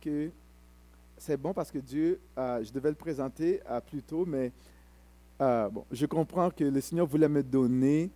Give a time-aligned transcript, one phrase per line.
[0.00, 0.30] que
[1.18, 4.52] c'est bon parce que Dieu, euh, je devais le présenter euh, plus tôt, mais
[5.40, 8.10] euh, bon, je comprends que le Seigneur voulait me donner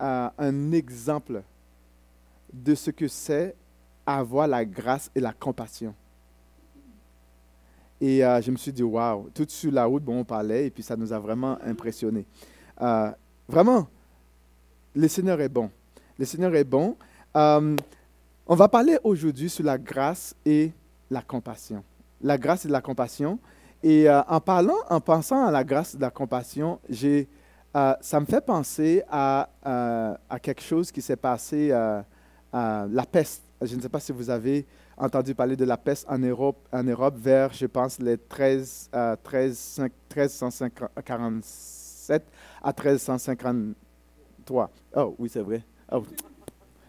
[0.00, 1.42] un exemple
[2.52, 3.56] de ce que c'est
[4.06, 5.92] avoir la grâce et la compassion.
[8.00, 10.84] Et je me suis dit, waouh, tout sur la route, bon, on parlait, et puis
[10.84, 12.24] ça nous a vraiment impressionnés.
[13.48, 13.88] vraiment,
[14.94, 15.68] le Seigneur est bon.
[16.16, 16.96] Le Seigneur est bon.
[17.34, 17.74] on
[18.54, 20.70] va parler aujourd'hui sur la grâce et
[21.22, 21.82] compassion.
[22.20, 23.38] La grâce et la compassion.
[23.82, 27.28] Et euh, en parlant, en pensant à la grâce et la compassion, j'ai,
[27.76, 31.68] euh, ça me fait penser à, euh, à quelque chose qui s'est passé,
[32.52, 33.42] la peste.
[33.60, 36.82] Je ne sais pas si vous avez entendu parler de la peste en Europe, en
[36.82, 38.90] Europe vers, je pense, les 13,
[39.22, 39.80] 13,
[40.14, 42.24] 1347
[42.62, 44.70] à 1353.
[44.96, 45.62] Oh oui, c'est vrai.
[45.92, 46.02] Oh.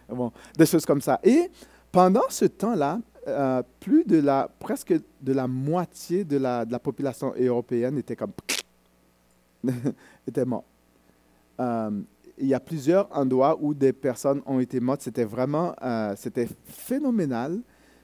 [0.08, 1.20] Bon, des choses comme ça.
[1.22, 1.50] Et
[1.92, 2.98] pendant ce temps-là,
[3.28, 8.16] euh, plus de la, presque de la moitié de la, de la population européenne était
[8.16, 8.32] comme
[10.26, 10.64] était mort.
[11.60, 11.90] Euh,
[12.38, 15.02] il y a plusieurs endroits où des personnes ont été mortes.
[15.02, 17.60] C'était vraiment, euh, c'était phénoménal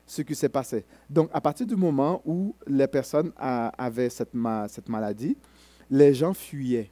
[0.07, 0.85] ce qui s'est passé.
[1.09, 4.33] Donc, à partir du moment où les personnes avaient cette,
[4.69, 5.37] cette maladie,
[5.91, 6.91] les gens fuyaient.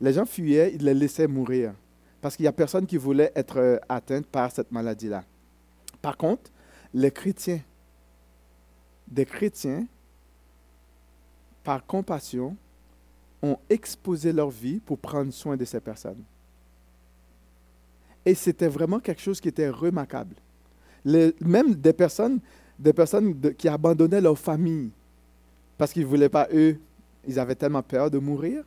[0.00, 1.74] Les gens fuyaient, ils les laissaient mourir
[2.20, 5.24] parce qu'il n'y a personne qui voulait être atteint par cette maladie-là.
[6.00, 6.50] Par contre,
[6.94, 7.60] les chrétiens,
[9.08, 9.86] des chrétiens,
[11.64, 12.56] par compassion,
[13.42, 16.22] ont exposé leur vie pour prendre soin de ces personnes.
[18.24, 20.36] Et c'était vraiment quelque chose qui était remarquable.
[21.04, 22.40] même des personnes,
[23.58, 24.90] qui abandonnaient leur famille
[25.76, 26.78] parce qu'ils ne voulaient pas, eux,
[27.26, 28.64] ils avaient tellement peur de mourir.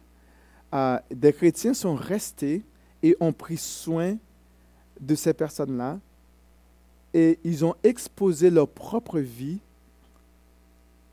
[0.73, 2.63] Euh, des chrétiens sont restés
[3.01, 4.17] et ont pris soin
[4.99, 5.99] de ces personnes-là
[7.17, 9.57] et ils ont exposé leur propre vie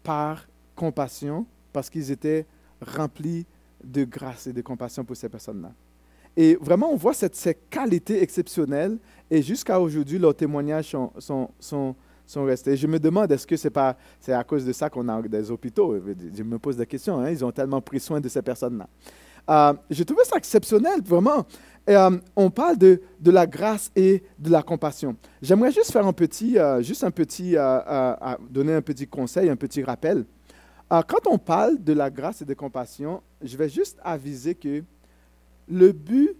[0.02, 2.44] par compassion parce qu'ils étaient
[2.82, 3.46] remplis
[3.82, 5.72] de grâce et de compassion pour ces personnes-là.
[6.36, 8.98] Et vraiment, on voit cette, cette qualité exceptionnelle
[9.30, 11.10] et jusqu'à aujourd'hui, leurs témoignages sont,
[11.58, 11.94] sont,
[12.26, 12.76] sont, restés.
[12.76, 13.96] Je me demande, est-ce que c'est pas
[14.28, 15.98] à cause de ça qu'on a des hôpitaux?
[16.36, 17.18] Je me pose des questions.
[17.18, 17.30] Hein?
[17.30, 18.88] Ils ont tellement pris soin de ces personnes-là.
[19.48, 21.46] Euh, J'ai trouvé ça exceptionnel, vraiment.
[21.88, 25.16] Euh, on parle de, de, la grâce et de la compassion.
[25.42, 27.56] J'aimerais juste faire un petit, euh, juste un petit,
[28.50, 30.24] donner un petit conseil, un petit rappel.
[30.90, 34.82] quand on parle de la grâce et de compassion, je vais juste aviser que
[35.68, 36.34] le but,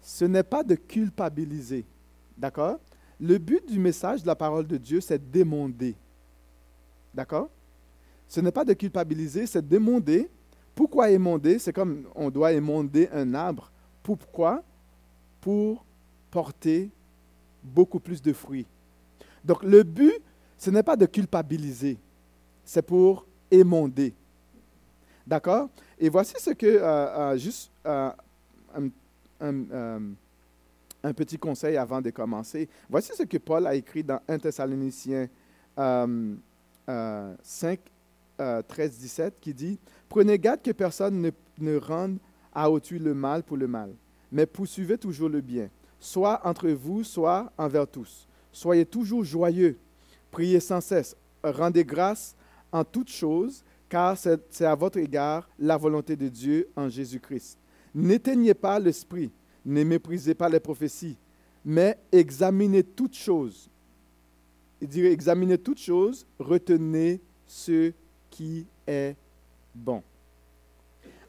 [0.00, 1.84] ce n'est pas de culpabiliser.
[2.36, 2.78] D'accord?
[3.20, 5.94] Le but du message de la parole de Dieu, c'est d'émonder.
[7.12, 7.50] D'accord?
[8.28, 10.30] Ce n'est pas de culpabiliser, c'est d'émonder
[10.74, 11.58] pourquoi émonder?
[11.58, 13.70] C'est comme on doit émonder un arbre.
[14.04, 14.62] Pourquoi
[15.40, 15.84] Pour
[16.30, 16.90] porter
[17.62, 18.66] beaucoup plus de fruits.
[19.44, 20.20] Donc le but,
[20.58, 21.96] ce n'est pas de culpabiliser,
[22.64, 24.14] c'est pour émonder.
[25.26, 25.70] D'accord?
[25.98, 28.10] Et voici ce que, euh, euh, juste euh,
[29.40, 30.14] un,
[31.14, 32.68] petit conseil avant de commencer.
[32.90, 35.28] Voici ce que Paul a écrit dans 1 Thessaloniciens
[35.76, 37.80] 5,
[38.68, 39.78] 13, 17, qui dit
[40.08, 42.18] Prenez garde que personne ne, ne rende
[42.54, 43.90] à autrui le mal pour le mal,
[44.30, 48.28] mais poursuivez toujours le bien, soit entre vous, soit envers tous.
[48.52, 49.76] Soyez toujours joyeux,
[50.30, 52.36] priez sans cesse, rendez grâce
[52.70, 57.58] en toutes choses, car c'est à votre égard la volonté de Dieu en Jésus-Christ.
[57.94, 59.30] N'éteignez pas l'esprit,
[59.64, 61.16] ne méprisez pas les prophéties,
[61.64, 63.68] mais examinez toutes choses.
[64.80, 67.92] Il dirait examinez toutes choses, retenez ce
[68.30, 69.16] qui est
[69.74, 70.02] bon.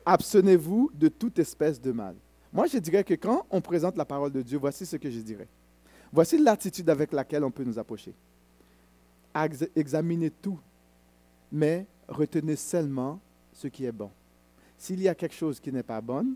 [0.05, 2.15] Abstenez-vous de toute espèce de mal.
[2.53, 5.19] Moi, je dirais que quand on présente la parole de Dieu, voici ce que je
[5.19, 5.47] dirais.
[6.11, 8.13] Voici l'attitude avec laquelle on peut nous approcher.
[9.75, 10.59] Examinez tout,
[11.51, 13.19] mais retenez seulement
[13.51, 14.11] ce qui est bon.
[14.77, 16.35] S'il y a quelque chose qui n'est pas bon,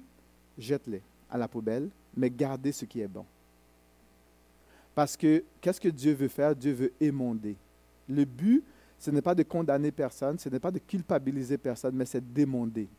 [0.58, 3.26] jette-le à la poubelle, mais gardez ce qui est bon.
[4.96, 6.56] Parce que qu'est-ce que Dieu veut faire?
[6.56, 7.56] Dieu veut émonder.
[8.10, 8.64] Le but,
[8.98, 12.90] ce n'est pas de condamner personne, ce n'est pas de culpabiliser personne, mais c'est d'émonder.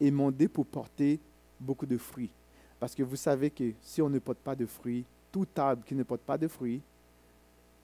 [0.00, 1.18] Émonder pour porter
[1.58, 2.30] beaucoup de fruits.
[2.78, 5.94] Parce que vous savez que si on ne porte pas de fruits, tout arbre qui
[5.94, 6.80] ne porte pas de fruits,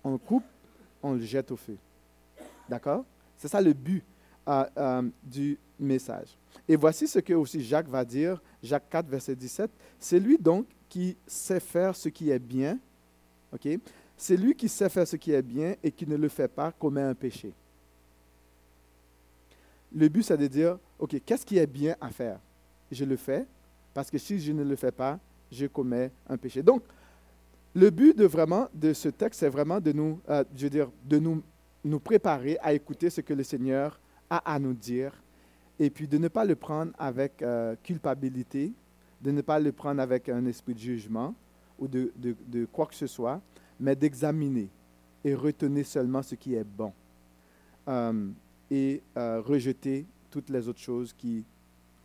[0.03, 0.45] on coupe,
[1.03, 1.77] on le jette au feu.
[2.69, 3.05] D'accord?
[3.37, 4.05] C'est ça le but
[4.49, 6.37] euh, euh, du message.
[6.69, 9.71] Et voici ce que aussi Jacques va dire, Jacques 4, verset 17.
[9.99, 12.79] C'est lui donc qui sait faire ce qui est bien.
[13.53, 13.69] OK?
[14.17, 16.71] C'est lui qui sait faire ce qui est bien et qui ne le fait pas
[16.71, 17.53] commet un péché
[19.95, 22.41] le but, c'est de dire, OK, qu'est-ce qui est bien à faire?
[22.91, 23.47] Je le fais,
[23.93, 25.19] parce que si je ne le fais pas,
[25.51, 26.63] je commets un péché.
[26.63, 26.83] Donc,
[27.75, 30.91] le but de vraiment de ce texte, c'est vraiment de nous, euh, je veux dire,
[31.05, 31.43] de nous
[31.85, 34.01] nous préparer à écouter ce que le Seigneur
[34.31, 35.13] a à nous dire
[35.79, 38.73] et puis de ne pas le prendre avec euh, culpabilité,
[39.21, 41.35] de ne pas le prendre avec un esprit de jugement
[41.79, 43.41] ou de, de, quoi que ce soit,
[43.81, 44.69] mais d'examiner
[45.25, 46.93] et retenir seulement ce qui est bon
[47.89, 48.29] euh,
[48.71, 51.45] et euh, rejeter toutes les autres choses qui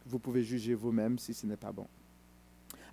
[0.06, 1.88] vous pouvez juger vous-même si ce n'est pas bon.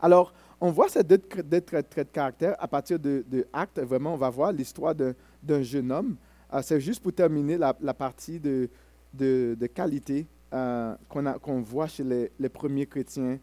[0.00, 3.80] Alors, on voit ces deux traits de caractère à partir de, Actes.
[3.80, 6.16] Vraiment, on va voir l'histoire d'un jeune homme.
[6.52, 8.68] Euh, c'est juste pour terminer la, partie de,
[9.14, 13.38] de, qualité euh, qu'on voit chez les, les premiers chrétiens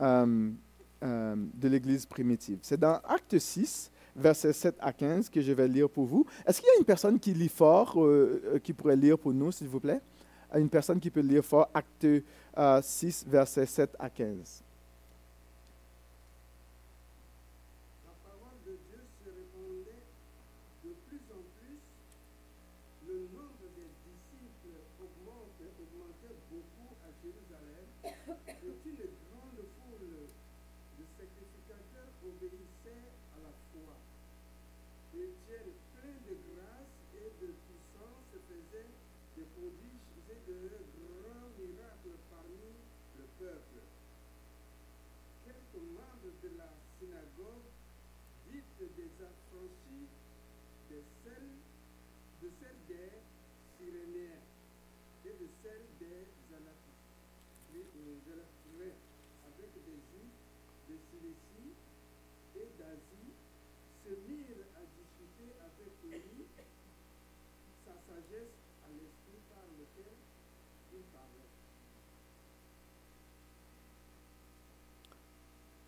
[0.00, 2.58] de l'Église primitive.
[2.62, 6.26] C'est dans Acte 6, versets 7 à 15 que je vais lire pour vous.
[6.46, 7.98] Est-ce qu'il y a une personne qui lit fort,
[8.62, 10.00] qui pourrait lire pour nous, s'il vous plaît?
[10.54, 12.06] Une personne qui peut lire fort, Acte
[12.82, 14.62] 6, versets 7 à 15.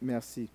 [0.01, 0.51] Merci.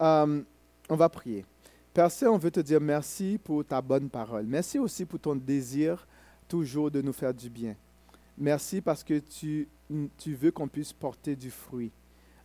[0.00, 0.42] Euh,
[0.88, 1.44] on va prier.
[1.92, 4.46] Père on veut te dire merci pour ta bonne parole.
[4.46, 6.06] Merci aussi pour ton désir
[6.46, 7.74] toujours de nous faire du bien.
[8.36, 9.68] Merci parce que tu,
[10.24, 11.90] veux qu'on puisse porter du fruit.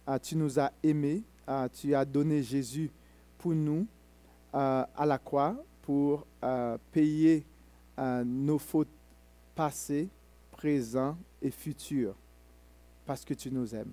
[0.08, 1.24] Ah, tu nous as aimés.
[1.46, 2.90] Ah, tu as donné Jésus
[3.38, 3.86] pour nous
[4.52, 6.26] ah, à la croix pour
[6.92, 7.46] payer
[8.26, 8.88] nos fautes
[9.54, 10.10] passées,
[10.52, 12.16] présentes et futures
[13.06, 13.92] parce que tu nous aimes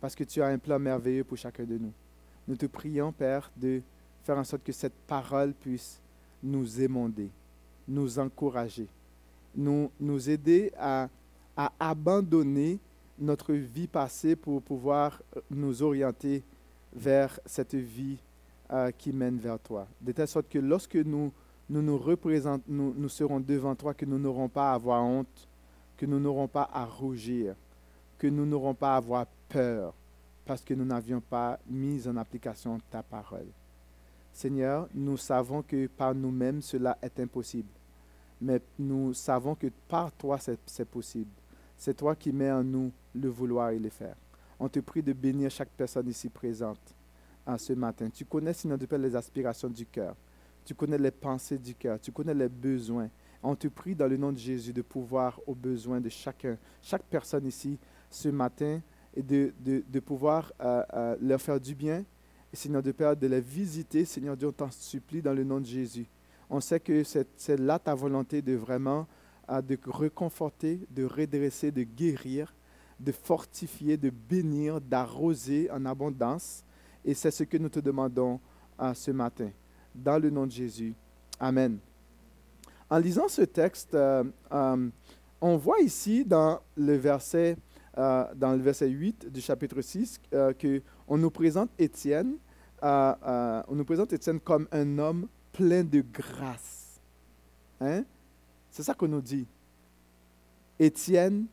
[0.00, 1.92] parce que tu as un plan merveilleux pour chacun de nous.
[2.46, 3.80] Nous te prions, Père, de
[4.22, 6.00] faire en sorte que cette parole puisse
[6.42, 7.30] nous émonder,
[7.88, 8.86] nous encourager,
[9.54, 11.08] nous, nous aider à,
[11.78, 12.78] abandonner
[13.18, 16.42] notre vie passée pour pouvoir nous orienter
[16.94, 18.18] vers cette vie
[18.70, 19.86] euh, qui mène vers toi.
[20.00, 21.32] De telle sorte que lorsque nous
[21.68, 22.00] nous, nous
[22.68, 25.48] nous, nous serons devant toi, que nous n'aurons pas à avoir honte,
[25.96, 27.54] que nous n'aurons pas à rougir,
[28.18, 29.94] que nous n'aurons pas à avoir peur
[30.44, 33.48] parce que nous n'avions pas mis en application ta parole.
[34.32, 37.70] Seigneur, nous savons que par nous-mêmes cela est impossible,
[38.40, 41.30] mais nous savons que par toi c'est possible.
[41.76, 44.16] C'est toi qui mets en nous le vouloir et le faire.
[44.58, 46.94] On te prie de bénir chaque personne ici présente
[47.46, 48.08] en ce matin.
[48.10, 50.16] Tu connais, sinon de les aspirations du cœur.
[50.64, 52.00] Tu connais les pensées du cœur.
[52.00, 53.08] Tu connais les besoins.
[53.42, 57.04] On te prie dans le nom de Jésus de pouvoir aux besoins de chacun, chaque
[57.04, 57.78] personne ici
[58.10, 58.80] ce matin
[59.16, 62.04] et de, de, pouvoir euh, euh, leur faire du bien.
[62.52, 64.04] Seigneur de Père, de les visiter.
[64.04, 66.06] Seigneur Dieu, on t'en supplie dans le nom de Jésus.
[66.48, 69.06] On sait que c'est là ta volonté de vraiment
[69.50, 72.54] euh, de reconforter, de redresser, de guérir,
[73.00, 76.62] de fortifier, de bénir, d'arroser en abondance.
[77.04, 78.40] Et c'est ce que nous te demandons
[78.94, 79.50] ce matin.
[79.94, 80.94] Dans le nom de Jésus.
[81.40, 81.78] Amen.
[82.90, 83.96] En lisant ce texte,
[84.50, 87.56] on voit ici dans le verset
[87.98, 92.36] euh, dans le verset 8 du chapitre 6 euh, qu'on nous présente Étienne,
[92.82, 97.00] euh, on nous présente Étienne comme un homme plein de grâce.
[97.80, 98.04] Hein?
[98.70, 99.46] C'est ça qu'on nous dit.
[100.78, 101.46] Étienne,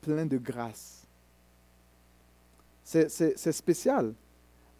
[0.00, 1.06] plein de grâce.
[2.82, 4.14] C'est spécial.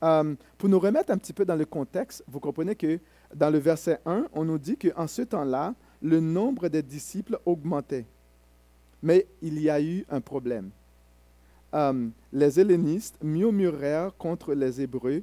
[0.00, 2.98] pour nous remettre un petit peu dans le contexte, vous comprenez que
[3.32, 8.04] dans le verset 1, on nous dit qu'en ce temps-là, le nombre des disciples augmentait.
[9.04, 10.70] Mais il y a eu un problème.
[11.74, 15.22] Euh, les hellénistes murmurèrent contre les Hébreux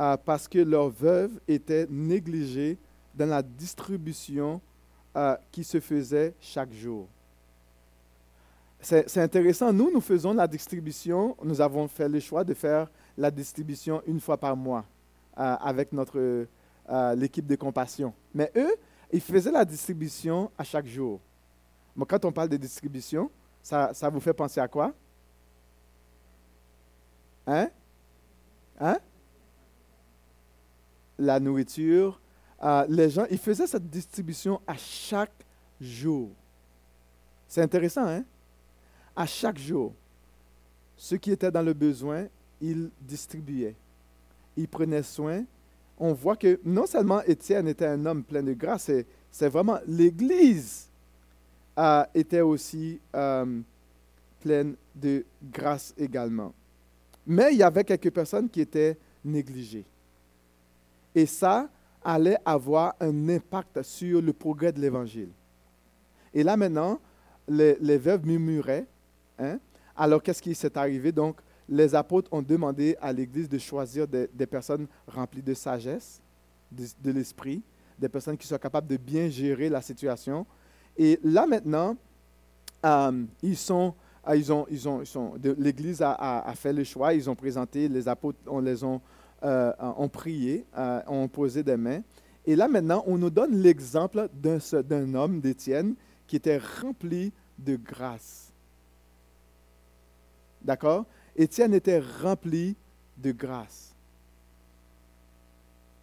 [0.00, 2.76] euh, parce que leurs veuves étaient négligées
[3.14, 4.60] dans la distribution
[5.16, 7.06] euh, qui se faisait chaque jour.
[8.80, 9.72] C'est intéressant.
[9.72, 11.36] Nous, nous faisons la distribution.
[11.44, 14.84] Nous avons fait le choix de faire la distribution une fois par mois
[15.34, 16.46] avec notre
[17.16, 18.12] l'équipe de compassion.
[18.34, 18.74] Mais eux,
[19.12, 21.20] ils faisaient la distribution à chaque jour
[22.04, 23.30] quand on parle de distribution,
[23.62, 24.92] ça, ça vous fait penser à quoi?
[27.46, 27.70] Hein?
[28.78, 28.98] Hein?
[31.18, 32.20] La nourriture,
[32.62, 35.44] euh, les gens, ils faisaient cette distribution à chaque
[35.80, 36.30] jour.
[37.48, 38.24] C'est intéressant, hein?
[39.14, 39.94] À chaque jour,
[40.96, 42.26] ceux qui étaient dans le besoin,
[42.60, 43.76] ils distribuaient.
[44.56, 45.44] Ils prenaient soin.
[45.98, 48.90] On voit que non seulement Étienne était un homme plein de grâce,
[49.30, 50.85] c'est vraiment l'Église
[52.14, 53.60] était aussi euh,
[54.40, 56.52] pleine de grâce également.
[57.26, 59.84] Mais il y avait quelques personnes qui étaient négligées.
[61.14, 61.68] Et ça
[62.04, 65.30] allait avoir un impact sur le progrès de l'Évangile.
[66.32, 67.00] Et là maintenant,
[67.48, 68.86] les, les veuves murmuraient.
[69.38, 69.58] Hein?
[69.96, 71.10] Alors qu'est-ce qui s'est arrivé?
[71.10, 76.20] Donc, les apôtres ont demandé à l'Église de choisir des, personnes remplies de sagesse,
[76.70, 77.62] de, l'esprit,
[77.98, 80.46] des personnes qui soient capables de bien gérer la situation.
[80.98, 81.96] Et là maintenant,
[82.84, 83.94] euh, ils sont,
[84.28, 87.88] euh, ils ont, ils ont, ils sont, l'Église a, fait le choix, ils ont présenté,
[87.88, 89.00] les apôtres, on les ont,
[89.42, 90.64] euh, ont prié,
[91.06, 92.00] ont posé des mains.
[92.46, 95.94] Et là maintenant, on nous donne l'exemple d'un, d'un homme, d'Étienne,
[96.26, 98.52] qui était rempli de grâce.
[100.62, 101.04] D'accord?
[101.36, 102.76] Étienne était rempli
[103.18, 103.94] de grâce.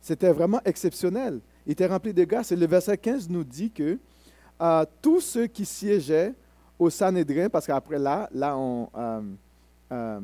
[0.02, 1.40] C'était vraiment exceptionnel.
[1.66, 2.52] Il était rempli de grâce.
[2.52, 3.98] Et le verset 15 nous dit que
[4.64, 6.34] euh, tous ceux qui siégeaient
[6.80, 9.22] au Sanhédrin, parce qu'après là, là, on, euh,
[9.92, 10.20] euh,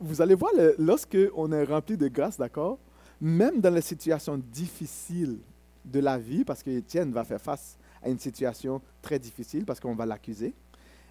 [0.00, 2.78] vous allez voir, lorsque on est rempli de grâce, d'accord,
[3.20, 5.38] même dans les situations difficiles
[5.84, 9.94] de la vie, parce qu'Étienne va faire face à une situation très difficile, parce qu'on
[9.94, 10.52] va l'accuser.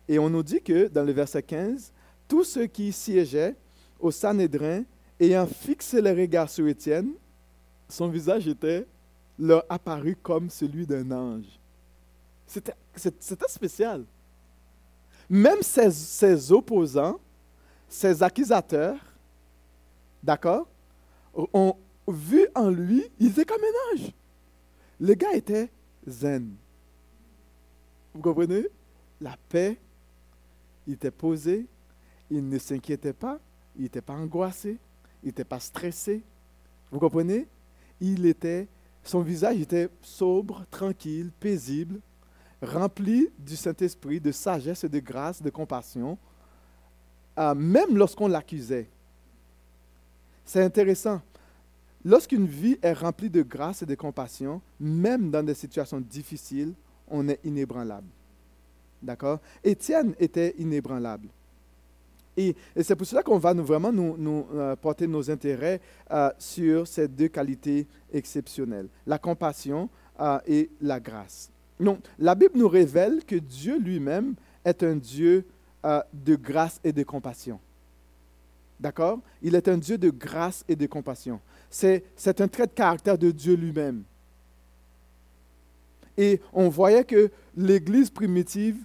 [0.07, 1.93] Et on nous dit que dans le verset 15,
[2.27, 3.55] tous ceux qui siégeaient
[3.97, 4.83] au Sanhédrin,
[5.19, 7.13] ayant fixé le regard sur Étienne,
[7.87, 8.85] son visage était
[9.39, 11.59] leur apparu comme celui d'un ange.
[12.95, 14.05] C'était spécial.
[15.29, 17.19] Même ses, ses, opposants,
[17.87, 18.99] ses accusateurs,
[20.21, 20.67] d'accord,
[21.33, 21.75] ont
[22.07, 24.11] vu en lui, il était comme un ange.
[24.99, 25.69] Le gars était
[26.05, 26.53] zen.
[28.13, 28.67] Vous comprenez?
[29.19, 29.77] La paix,
[30.85, 31.65] il était posé,
[32.29, 33.39] il ne s'inquiétait pas,
[33.75, 34.77] il n'était pas angoissé,
[35.23, 36.21] il n'était pas stressé.
[36.91, 37.47] Vous comprenez?
[37.99, 38.67] Il était,
[39.03, 41.99] son visage était sobre, tranquille, paisible,
[42.63, 46.17] rempli du Saint-Esprit, de sagesse, de grâce, de compassion,
[47.37, 48.87] euh, même lorsqu'on l'accusait.
[50.45, 51.21] C'est intéressant.
[52.05, 56.73] Lorsqu'une vie est remplie de grâce et de compassion, même dans des situations difficiles,
[57.07, 58.07] on est inébranlable.
[59.01, 59.39] D'accord?
[59.63, 61.27] Étienne était inébranlable.
[62.35, 65.79] Et, c'est pour cela qu'on va vraiment nous, euh, porter nos intérêts
[66.11, 69.89] euh, sur ces deux qualités exceptionnelles, la compassion
[70.45, 71.52] et la grâce.
[71.79, 75.45] Non, la Bible nous révèle que Dieu lui-même est un Dieu
[76.13, 77.59] de grâce et de compassion.
[78.79, 79.19] D'accord?
[79.41, 81.39] Il est un Dieu de grâce et de compassion.
[81.69, 84.03] C'est un trait de caractère de Dieu lui-même.
[86.17, 88.77] Et on voyait que l'Église primitive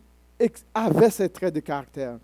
[0.74, 2.18] avait ces traits de caractère.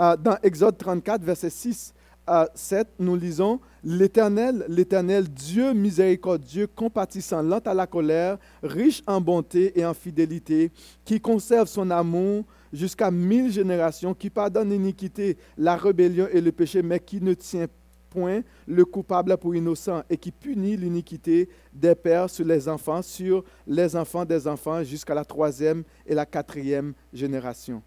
[0.00, 1.94] Euh, dans Exode 34, verset 6
[2.30, 9.20] à 7, nous lisons L'Éternel, l'Éternel, Dieu miséricordieux, compatissant, lent à la colère, riche en
[9.20, 10.70] bonté et en fidélité,
[11.04, 16.82] qui conserve son amour jusqu'à mille générations, qui pardonne l'iniquité, la rébellion et le péché,
[16.82, 17.66] mais qui ne tient
[18.10, 23.44] point le coupable pour innocent et qui punit l'iniquité des pères sur les enfants, sur
[23.66, 27.82] les enfants des enfants, jusqu'à la troisième et la quatrième génération.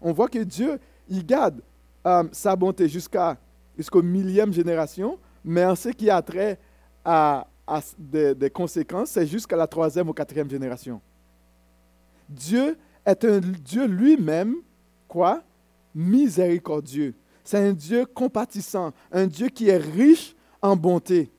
[0.00, 1.60] On voit que Dieu il garde
[2.06, 3.36] euh, sa bonté jusqu'à
[3.76, 6.58] jusqu'aux millième génération, mais en ce qui a trait
[7.04, 7.46] à,
[7.98, 11.00] des, conséquences, c'est jusqu'à la troisième ou quatrième génération.
[12.28, 14.56] Dieu est un Dieu lui-même,
[15.06, 15.42] quoi?
[15.94, 17.14] Miséricordieux.
[17.42, 21.30] C'est un Dieu compatissant, un Dieu qui est riche en bonté.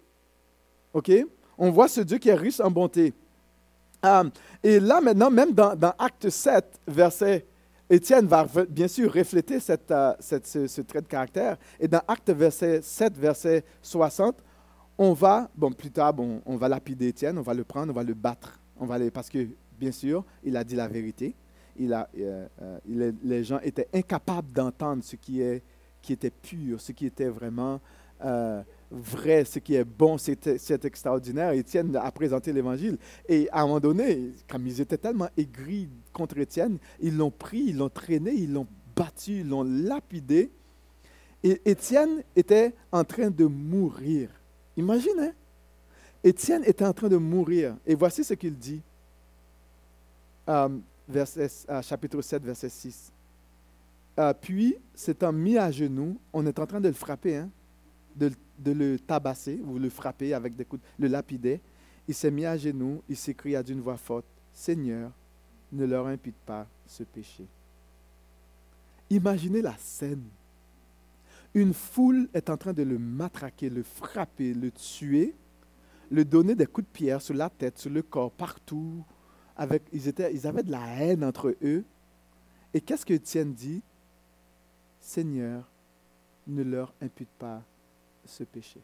[0.93, 1.11] OK?
[1.57, 3.13] On voit ce Dieu qui est riche en bonté.
[4.05, 4.29] Euh,
[4.61, 7.45] et là, maintenant, même dans, dans Acte 7, verset
[7.89, 11.57] Étienne va bien sûr refléter euh, ce, trait de caractère.
[11.79, 14.37] Et dans Acte verset 7, verset 60,
[14.97, 17.95] on va, bon, plus tard, bon, on va lapider Étienne, on va le prendre, on
[17.95, 18.59] va le battre.
[18.77, 21.35] On va parce que, bien sûr, il a dit la vérité.
[21.77, 25.61] Il a, euh, euh, les gens étaient incapables d'entendre ce qui, est,
[26.01, 27.79] qui était pur, ce qui était vraiment
[28.91, 31.51] vrai, ce qui est bon, c'est extraordinaire.
[31.51, 32.97] Étienne a présenté l'Évangile.
[33.27, 37.63] Et à un moment donné, comme ils étaient tellement aigris contre Étienne, ils l'ont pris,
[37.67, 40.49] ils l'ont traîné, ils l'ont battu, ils l'ont lapidé.
[41.43, 44.29] Et Étienne était en train de mourir.
[44.77, 45.33] Imaginez, hein?
[46.23, 47.77] Étienne était en train de mourir.
[47.85, 48.81] Et voici ce qu'il dit.
[50.49, 50.69] Euh,
[51.15, 53.11] euh, chapitre 7, verset 6.
[54.17, 57.49] Euh, puis, s'étant mis à genoux, on est en train de le frapper, hein,
[58.15, 58.31] de,
[58.65, 61.61] le tabasser ou le frapper avec des coups, le lapider.
[62.07, 65.11] il s'est mis à genoux, il s'écria d'une voix forte, Seigneur,
[65.71, 67.45] ne leur impute pas ce péché.
[69.09, 70.23] Imaginez la scène.
[71.53, 75.35] Une foule est en train de le matraquer, le frapper, le tuer,
[76.11, 79.03] le donner des coups de pierre sur la tête, sur le corps, partout.
[79.57, 81.85] Avec, ils, étaient, ils avaient de la haine entre eux.
[82.73, 83.81] Et qu'est-ce que Étienne dit
[84.99, 85.69] Seigneur,
[86.47, 87.63] ne leur impute pas
[88.25, 88.79] ce péché.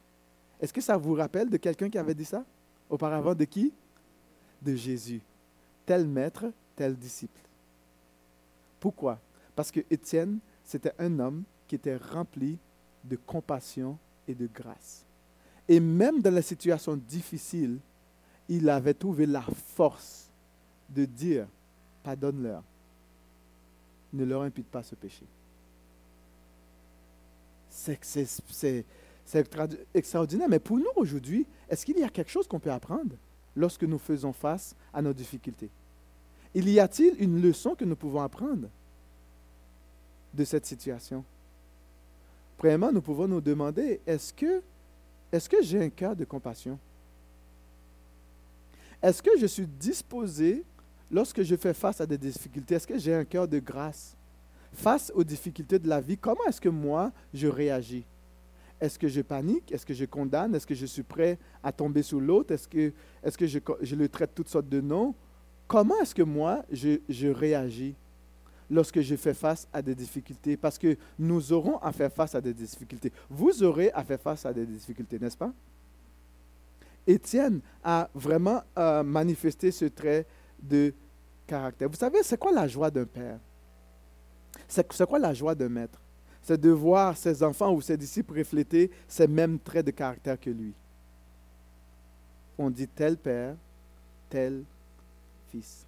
[0.59, 2.45] Est-ce que ça vous rappelle de quelqu'un qui avait dit ça?
[2.89, 3.73] Auparavant, de qui?
[4.61, 5.21] De Jésus.
[5.85, 6.45] Tel maître,
[6.75, 7.41] tel disciple.
[8.79, 9.19] Pourquoi?
[9.55, 12.57] Parce que Étienne, c'était un homme qui était rempli
[13.03, 15.05] de compassion et de grâce.
[15.67, 17.79] Et même dans la situation difficile,
[18.49, 20.29] il avait trouvé la force
[20.89, 21.47] de dire,
[22.03, 22.63] pardonne-leur,
[24.13, 25.25] ne leur impute pas ce péché.
[27.69, 28.85] C'est
[29.31, 29.47] c'est
[29.93, 30.49] extraordinaire.
[30.49, 33.15] Mais pour nous aujourd'hui, est-ce qu'il y a quelque chose qu'on peut apprendre
[33.55, 35.69] lorsque nous faisons face à nos difficultés?
[36.53, 38.67] Il y a-t-il une leçon que nous pouvons apprendre
[40.33, 41.23] de cette situation?
[42.57, 44.61] Premièrement, nous pouvons nous demander, est-ce que,
[45.61, 46.77] j'ai un cœur de compassion?
[49.01, 50.65] Est-ce que je suis disposé,
[51.09, 54.13] lorsque je fais face à des difficultés, est-ce que j'ai un cœur de grâce?
[54.73, 58.03] Face aux difficultés de la vie, comment est-ce que moi, je réagis?
[58.81, 59.71] Est-ce que je panique?
[59.71, 60.55] Est-ce que je condamne?
[60.55, 62.51] Est-ce que je suis prêt à tomber sur l'autre?
[62.51, 62.91] Est-ce que,
[63.45, 65.13] je, le traite toutes sortes de noms?
[65.67, 67.95] Comment est-ce que moi, je, je réagis
[68.71, 70.57] lorsque je fais face à des difficultés?
[70.57, 73.13] Parce que nous aurons à faire face à des difficultés.
[73.29, 75.53] Vous aurez à faire face à des difficultés, n'est-ce pas?
[77.05, 80.25] Étienne a vraiment euh, manifesté ce trait
[80.59, 80.91] de
[81.45, 81.87] caractère.
[81.87, 83.39] Vous savez, c'est quoi la joie d'un père?
[84.67, 86.01] C'est quoi la joie d'un maître?
[86.41, 90.49] C'est de voir ses enfants ou ses disciples refléter ces mêmes traits de caractère que
[90.49, 90.73] lui.
[92.57, 93.55] On dit tel père,
[94.29, 94.63] tel
[95.49, 95.85] fils.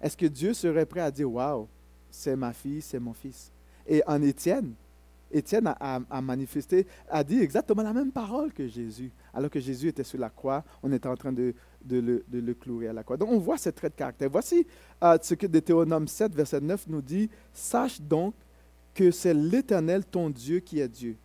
[0.00, 1.66] Est-ce que Dieu serait prêt à dire, waouh,
[2.10, 3.50] c'est ma fille, c'est mon fils?
[3.86, 4.74] Et en Étienne,
[5.30, 9.10] Étienne a, manifesté, a dit exactement la même parole que Jésus.
[9.32, 11.54] Alors que Jésus était sur la croix, on était en train de,
[11.90, 13.16] le, de clouer à la croix.
[13.16, 14.30] Donc on voit ce trait de caractère.
[14.30, 14.64] Voici
[15.02, 17.28] euh, ce que Deutéronome 7, verset 9 nous dit.
[17.52, 18.34] Sache donc
[18.94, 21.16] que c'est l'Éternel ton Dieu qui est Dieu.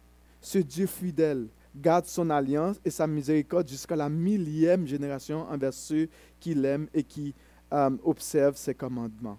[0.42, 6.10] Ce Dieu fidèle garde son alliance et sa miséricorde jusqu'à la millième génération envers ceux
[6.40, 7.34] qui l'aiment et qui
[7.72, 9.38] euh, observent ses commandements.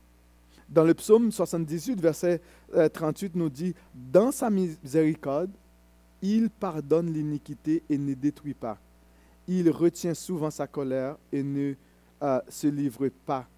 [0.69, 2.41] Dans le psaume 78, verset
[2.93, 5.51] 38, euh, nous dit, Dans sa miséricorde,
[6.23, 8.79] il pardonne l'iniquité et ne détruit pas.
[9.49, 11.75] Il retient souvent sa colère et ne
[12.23, 13.49] euh, se livre pas,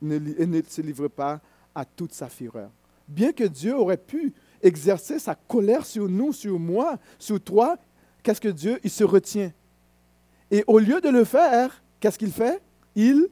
[0.00, 1.40] et ne se livre pas
[1.74, 2.70] à toute sa fureur
[3.08, 7.76] bien que Dieu aurait pu exercer sa colère sur nous, sur moi, sur toi,
[8.22, 9.52] qu'est-ce que Dieu, il se retient.
[10.50, 12.60] Et au lieu de le faire, qu'est-ce qu'il fait?
[12.94, 13.28] Il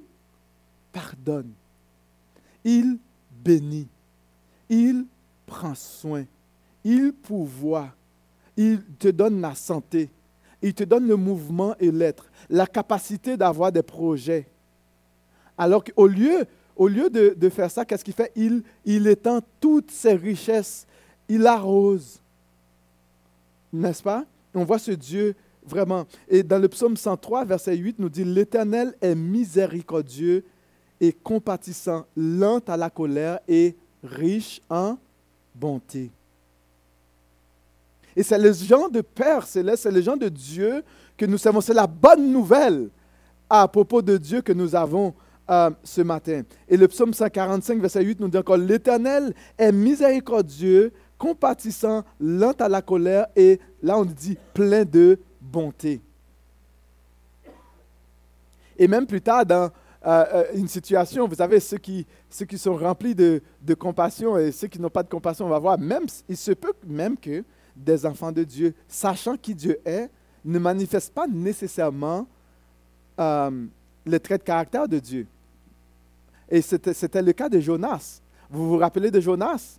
[0.93, 1.53] pardonne.
[2.65, 2.99] Il
[3.31, 3.89] bénit.
[4.69, 5.07] Il
[5.47, 6.25] prend soin.
[6.85, 7.95] Il pourvoit.
[8.57, 10.11] Il te donne la santé.
[10.63, 14.49] Il te donne le mouvement et l'être, la capacité d'avoir des projets.
[15.59, 18.33] Alors qu'au lieu au lieu de, faire ça, qu'est-ce qu'il fait?
[18.35, 20.87] Il, il étend toutes ses richesses,
[21.29, 22.21] il arrose.
[23.73, 24.25] N'est-ce pas?
[24.55, 25.35] On voit ce Dieu
[25.67, 26.07] vraiment.
[26.29, 30.45] Et dans le psaume 103, verset 8, nous dit, L'Éternel est miséricordieux
[31.01, 34.97] et compatissant, lent à la colère et riche en
[35.55, 36.11] bonté.
[38.17, 40.85] Et c'est le genre de Père céleste, c'est le genre de Dieu
[41.17, 41.61] que nous savons.
[41.61, 42.89] C'est la bonne nouvelle
[43.51, 45.15] à propos de Dieu que nous avons
[45.51, 46.41] euh, ce matin.
[46.67, 52.69] Et le psaume 145, verset 8 nous dit encore, l'Éternel est miséricordieux, compatissant, lent à
[52.69, 56.01] la colère et là on dit plein de bonté.
[58.79, 59.71] Et même plus tard dans
[60.07, 64.39] euh, euh, une situation, vous savez, ceux qui, ceux qui sont remplis de, de compassion
[64.39, 67.19] et ceux qui n'ont pas de compassion, on va voir, même, il se peut même
[67.19, 67.45] que
[67.77, 70.09] des enfants de Dieu, sachant qui Dieu est,
[70.43, 72.27] ne manifestent pas nécessairement
[74.07, 75.27] les traits de caractère de Dieu.
[76.49, 78.21] Et c'était le cas de Jonas.
[78.51, 79.79] Vous vous rappelez de Jonas?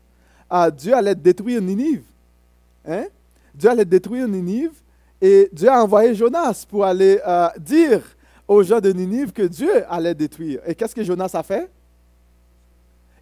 [0.49, 2.03] Ah, Dieu allait détruire Ninive.
[2.85, 3.05] Hein?
[3.53, 4.73] Dieu allait détruire Ninive
[5.21, 8.01] et Dieu a envoyé Jonas pour aller euh, dire
[8.47, 10.61] aux gens de Ninive que Dieu allait détruire.
[10.67, 11.69] Et qu'est-ce que Jonas a fait?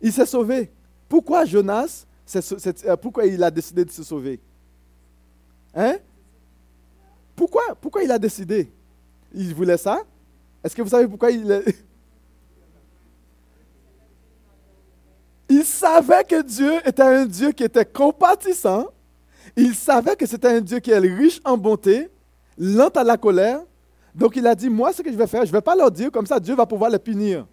[0.02, 0.72] Il s'est sauvé.
[1.08, 4.40] Pourquoi Jonas, euh, pourquoi il a décidé de se sauver?
[5.76, 5.98] Hein?
[7.36, 8.72] Pourquoi, pourquoi il a décidé?
[9.34, 10.02] Il voulait ça?
[10.64, 11.64] Est-ce que vous savez pourquoi il...
[15.54, 18.88] Il savait que Dieu était un Dieu qui était compatissant.
[19.56, 22.10] Il savait que c'était un Dieu qui est riche en bonté,
[22.58, 23.62] lent à la colère.
[24.16, 25.92] Donc il a dit, moi, ce que je vais faire, je ne vais pas leur
[25.92, 27.46] dire comme ça, Dieu va pouvoir les punir.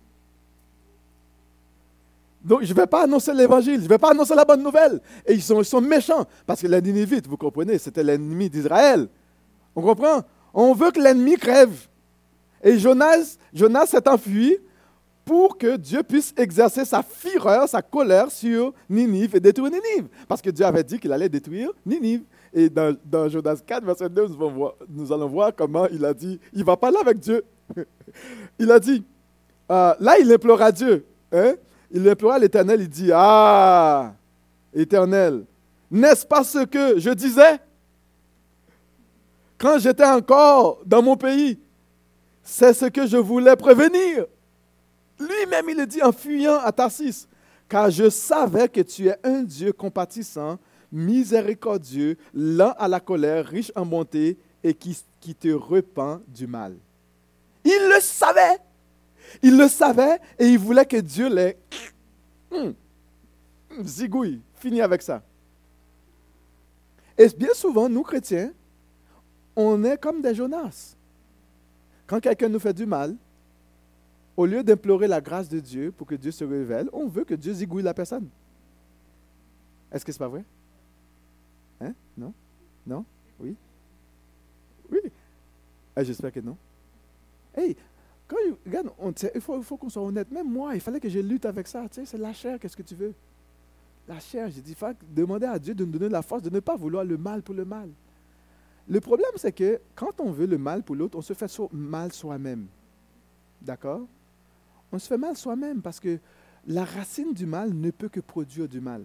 [2.42, 4.98] Donc, je ne vais pas annoncer l'évangile, je ne vais pas annoncer la bonne nouvelle.
[5.26, 9.08] Et ils sont, méchants, parce que les Ninivites, vous comprenez, c'était l'ennemi d'Israël.
[9.76, 10.22] On comprend?
[10.54, 11.86] On veut que l'ennemi crève.
[12.64, 14.56] Et Jonas, Jonas s'est enfui
[15.30, 20.08] pour que Dieu puisse exercer sa fureur, sa colère sur Ninive et détruire Ninive.
[20.26, 22.24] Parce que Dieu avait dit qu'il allait détruire Ninive.
[22.52, 22.96] Et dans,
[23.28, 24.26] Jonas 4, verset 2,
[24.88, 27.44] nous, allons voir comment il a dit, il va parler avec Dieu.
[28.58, 29.04] il a dit,
[29.70, 31.06] euh, là il implora Dieu.
[31.30, 31.54] Hein?
[31.92, 34.12] Il implora l'Éternel, il dit, ah,
[34.74, 35.44] Éternel,
[35.92, 37.60] n'est-ce pas ce que je disais?
[39.58, 41.60] Quand j'étais encore dans mon pays
[42.42, 44.26] C'est ce que je voulais prévenir.
[45.20, 47.28] Lui-même, il le dit en fuyant à Tarsis,
[47.68, 50.58] car je savais que tu es un Dieu compatissant,
[50.90, 56.74] miséricordieux, lent à la colère, riche en bonté et qui, qui te repent du mal.
[57.64, 58.58] Il le savait.
[59.42, 61.56] Il le savait et il voulait que Dieu les
[62.50, 62.72] hmm,
[63.82, 65.22] zigouille, fini avec ça.
[67.16, 68.52] Et bien souvent, nous chrétiens,
[69.54, 70.96] on est comme des Jonas.
[72.06, 73.14] Quand quelqu'un nous fait du mal,
[74.40, 77.34] au lieu d'implorer la grâce de Dieu pour que Dieu se révèle, on veut que
[77.34, 78.26] Dieu zigouille la personne.
[79.92, 80.44] Est-ce que ce n'est pas vrai?
[81.78, 81.92] Hein?
[82.16, 82.32] Non?
[82.86, 83.04] Non?
[83.38, 83.54] Oui?
[84.90, 85.00] Oui?
[85.94, 86.56] Ah, j'espère que non.
[87.54, 87.76] Hey,
[88.26, 88.90] quand, regarde,
[89.34, 90.30] il faut, qu'on soit honnête.
[90.30, 91.86] Même moi, il fallait que je lutte avec ça.
[91.90, 93.12] Tu sais, c'est la chair, qu'est-ce que tu veux?
[94.08, 96.48] La chair, j'ai dit, il faut demander à Dieu de nous donner la force de
[96.48, 97.90] ne pas vouloir le mal pour le mal.
[98.88, 102.10] Le problème, c'est que quand on veut le mal pour l'autre, on se fait mal
[102.10, 102.68] soi-même.
[103.60, 104.06] D'accord?
[104.92, 106.18] On se fait mal soi-même parce que
[106.66, 109.04] la racine du mal ne peut que produire du mal.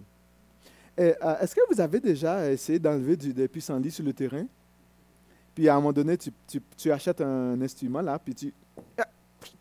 [0.99, 4.45] Euh, est-ce que vous avez déjà essayé d'enlever des pissenlits sur le terrain?
[5.53, 6.31] Puis à un moment donné, tu,
[6.77, 8.53] tu achètes un instrument là, puis tu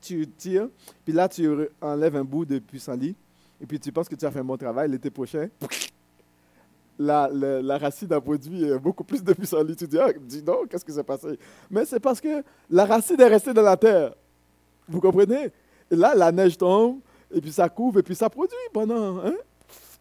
[0.01, 0.69] tu tires,
[1.05, 1.49] puis là, tu
[1.81, 3.17] enlèves un bout de pissenlit,
[3.61, 5.49] et puis tu penses que tu as fait un bon travail, l'été prochain,
[6.99, 9.77] la, la, racine a produit beaucoup plus de pissenlit.
[9.77, 11.39] Tu dis, ah, dis donc, qu'est-ce qui s'est passé?
[11.71, 14.15] Mais c'est parce que la racine est restée dans la terre.
[14.89, 15.51] Vous comprenez?
[15.91, 17.01] Et là, la neige tombe,
[17.33, 19.35] et puis ça couvre, et puis ça produit pendant, hein?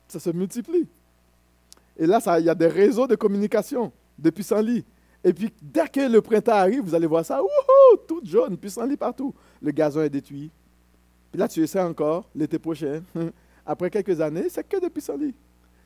[0.08, 0.88] ça se multiplie.
[1.98, 4.86] Et là, il y a des réseaux de communication de pissenlit.
[5.24, 8.98] Et puis, dès que le printemps arrive, vous allez voir ça, wouhou, tout jaune, pissenlit
[8.98, 10.52] partout le gazon est détruit.
[11.32, 13.02] Puis là, tu essaies encore l'été prochain.
[13.66, 15.34] Après quelques années, c'est que de pissenlit.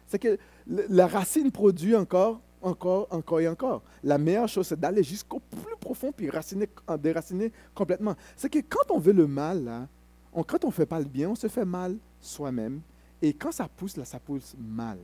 [0.07, 3.81] C'est que la racine produit encore, encore, encore et encore.
[4.03, 8.15] La meilleure chose, c'est d'aller jusqu'au plus profond puis raciner, déraciner complètement.
[8.35, 9.87] C'est que quand on veut le mal,
[10.33, 12.81] quand on ne fait pas le bien, on se fait mal soi-même.
[13.21, 14.99] Et quand ça pousse, là, ça pousse mal.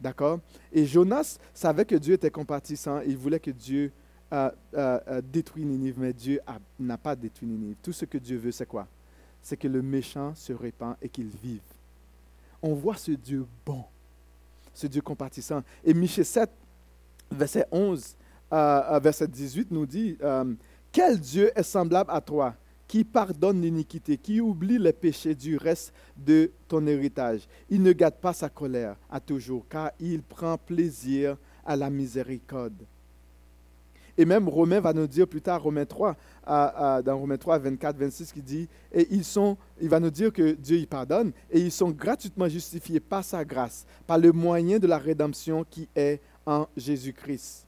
[0.00, 0.40] D'accord?
[0.72, 3.00] Et Jonas savait que Dieu était compatissant.
[3.00, 3.92] Il voulait que Dieu
[4.30, 4.52] a,
[5.22, 6.40] détruit Ninive, mais Dieu
[6.78, 7.76] n'a pas détruit Ninive.
[7.82, 8.86] Tout ce que Dieu veut, c'est quoi?
[9.40, 11.62] C'est que le méchant se répand et qu'il vive.
[12.60, 13.84] On voit ce Dieu bon,
[14.78, 15.62] ce Dieu compatissant.
[15.84, 16.48] Et Michée 7,
[17.32, 18.16] verset 11,
[18.52, 20.54] euh, verset 18 nous dit, euh,
[20.92, 22.54] Quel Dieu est semblable à toi
[22.86, 27.48] qui pardonne l'iniquité, qui oublie les péchés du reste de ton héritage?
[27.68, 32.86] Il ne gâte pas sa colère à toujours, car il prend plaisir à la miséricorde.
[34.18, 38.32] Et même Romain va nous dire plus tard, Romain 3, dans Romain 3, 24, 26,
[38.32, 41.70] qui dit, et ils sont, il va nous dire que Dieu y pardonne, et ils
[41.70, 46.66] sont gratuitement justifiés par sa grâce, par le moyen de la rédemption qui est en
[46.76, 47.64] Jésus-Christ.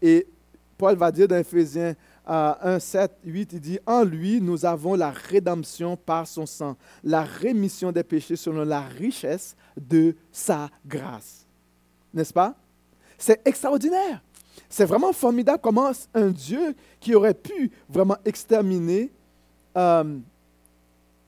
[0.00, 0.28] Et
[0.76, 5.10] Paul va dire dans Ephésiens 1, 7, 8, il dit, en lui, nous avons la
[5.10, 11.44] rédemption par son sang, la rémission des péchés selon la richesse de sa grâce.
[12.14, 12.54] N'est-ce pas?
[13.18, 14.22] C'est extraordinaire.
[14.68, 19.10] C'est vraiment formidable comment un Dieu qui aurait pu vraiment exterminer
[19.76, 20.18] euh,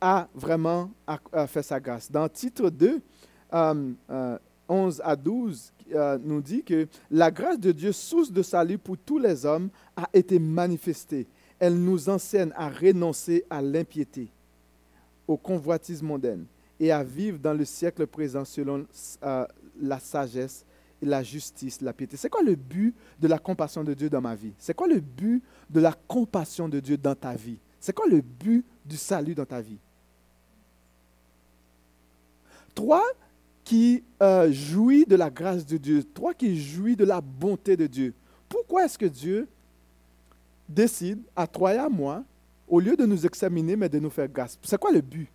[0.01, 0.91] a vraiment
[1.47, 2.11] fait sa grâce.
[2.11, 3.01] Dans titre 2, 11
[3.53, 4.39] euh,
[4.71, 5.73] euh, à 12,
[6.23, 10.09] nous dit que la grâce de Dieu, source de salut pour tous les hommes, a
[10.13, 11.27] été manifestée.
[11.59, 14.31] Elle nous enseigne à renoncer à l'impiété,
[15.29, 16.47] au convoitisme mondaine
[16.79, 18.87] et à vivre dans le siècle présent selon
[19.81, 20.65] la sagesse
[21.03, 22.17] la justice, la piété.
[22.17, 24.53] C'est quoi le but de la compassion de Dieu dans ma vie?
[24.59, 27.59] C'est quoi le but de la compassion de Dieu dans ta vie?
[27.81, 29.79] C'est quoi le but du salut dans ta vie?
[32.75, 33.03] Toi
[33.65, 37.87] qui euh, jouis de la grâce de Dieu, toi qui jouis de la bonté de
[37.87, 38.15] Dieu,
[38.49, 39.49] pourquoi est-ce que Dieu
[40.69, 42.25] décide à toi et à moi,
[42.69, 44.59] au lieu de nous examiner, mais de nous faire grâce?
[44.63, 45.29] C'est quoi le but?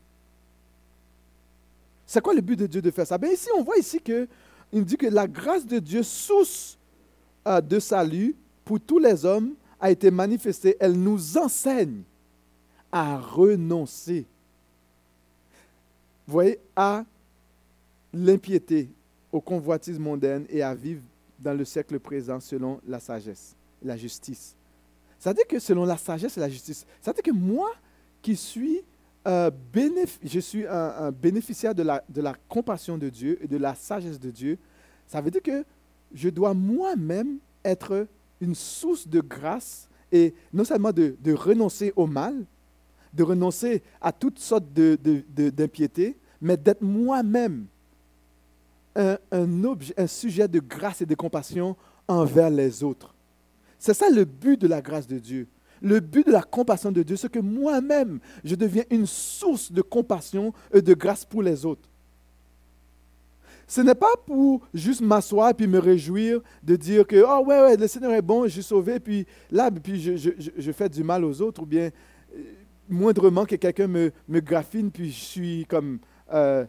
[2.06, 3.17] C'est quoi le but de Dieu de faire ça?
[3.17, 4.28] Bien, ici, on voit ici que
[4.75, 6.77] il dit que la grâce de Dieu, source
[7.47, 8.35] euh, de salut
[8.65, 12.01] pour tous les hommes, a été manifestée, elle nous enseigne
[12.91, 14.25] à renoncer.
[16.27, 17.05] Voyez, à
[18.11, 18.89] l'impiété,
[19.31, 21.01] aux convoitises mondaines et à vivre
[21.39, 24.55] dans le siècle présent selon la sagesse, la justice.
[25.19, 27.71] Ça dire que selon la sagesse et la justice, ça dire que moi
[28.21, 28.81] qui suis,
[29.27, 29.49] euh,
[30.23, 34.57] je suis un, bénéficiaire de la, compassion de Dieu et de la sagesse de Dieu,
[35.07, 35.63] ça veut dire que
[36.13, 38.07] je dois moi-même être
[38.39, 42.45] une source de grâce et non seulement de, renoncer au mal,
[43.13, 47.65] de renoncer à toutes sortes d'impiété, mais d'être moi-même
[48.95, 51.75] un, un sujet de grâce et de compassion
[52.07, 53.13] envers les autres.
[53.79, 55.47] C'est ça le but de la grâce de Dieu.
[55.86, 59.84] Le but de la compassion de Dieu, c'est que moi-même, je deviens une source de
[59.84, 61.88] compassion et de grâce pour les autres.
[63.67, 67.62] Ce n'est pas pour juste m'asseoir et puis me réjouir de dire que, oh ouais,
[67.62, 70.89] ouais, le Seigneur est bon, je suis sauvé, puis là, puis je, je, je fais
[70.89, 71.91] du mal aux autres, ou bien
[72.36, 72.41] euh,
[72.89, 76.00] moindrement que quelqu'un me, me graffine, puis je suis comme
[76.34, 76.65] euh,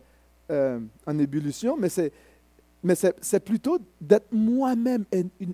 [0.51, 2.13] euh, en ébullition, mais c'est,
[2.83, 5.05] mais c'est, plutôt d'être moi-même,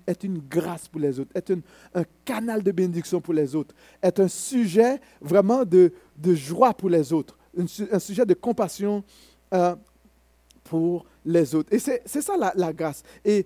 [0.07, 1.55] être une, grâce pour les autres, être
[1.95, 5.91] un canal de bénédiction pour les autres, être un sujet vraiment de,
[6.33, 9.03] joie pour les autres, un, sujet de compassion
[9.53, 9.75] euh,
[10.63, 11.73] pour les autres.
[11.73, 13.03] Et c'est, ça la, grâce.
[13.25, 13.45] Et,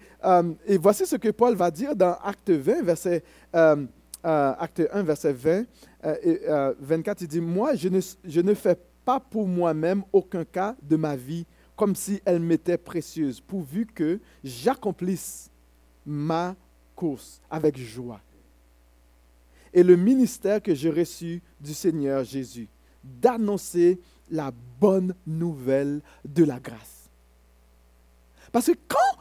[0.65, 3.23] et, voici ce que Paul va dire dans Acte 20, verset,
[4.23, 5.63] acte 1, verset 20
[6.23, 6.41] et
[6.79, 7.21] 24.
[7.21, 11.15] Il dit, moi, je ne, je ne fais pas pour moi-même aucun cas de ma
[11.15, 11.45] vie
[11.77, 15.49] comme si elle m'était précieuse, pourvu que j'accomplisse
[16.05, 16.55] ma
[16.95, 18.19] course avec joie.
[19.73, 22.67] Et le ministère que j'ai reçu du Seigneur Jésus,
[23.03, 27.09] d'annoncer la bonne nouvelle de la grâce.
[28.51, 29.19] Parce que quand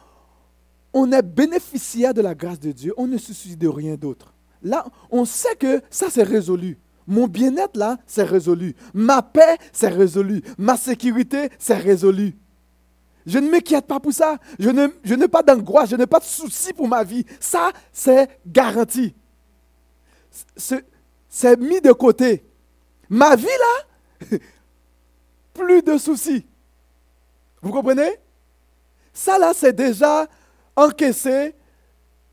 [0.93, 4.33] on est bénéficiaire de la grâce de Dieu, on ne se soucie de rien d'autre.
[4.63, 6.79] Là, on sait que ça, c'est résolu.
[7.05, 8.75] Mon bien-être, là, c'est résolu.
[8.95, 10.41] Ma paix, c'est résolu.
[10.57, 12.35] Ma sécurité, c'est résolu.
[13.27, 14.37] Je ne m'inquiète pas pour ça.
[14.57, 17.25] Je, ne, je n'ai pas d'angoisse, je n'ai pas de soucis pour ma vie.
[17.41, 19.13] Ça, c'est garanti.
[20.55, 22.45] C'est mis de côté.
[23.09, 24.27] Ma vie, là,
[25.53, 26.47] plus de soucis.
[27.61, 28.17] Vous comprenez?
[29.13, 30.25] Ça, là, c'est déjà
[30.73, 31.53] encaissé.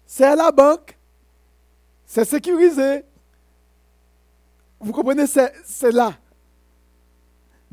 [0.06, 0.96] C'est à la banque.
[2.06, 3.04] C'est sécurisé.
[4.78, 6.14] Vous comprenez, c'est là.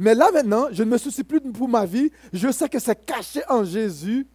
[0.01, 2.11] Mais là maintenant, je ne me soucie plus pour ma vie.
[2.33, 4.27] Je sais que c'est caché en Jésus.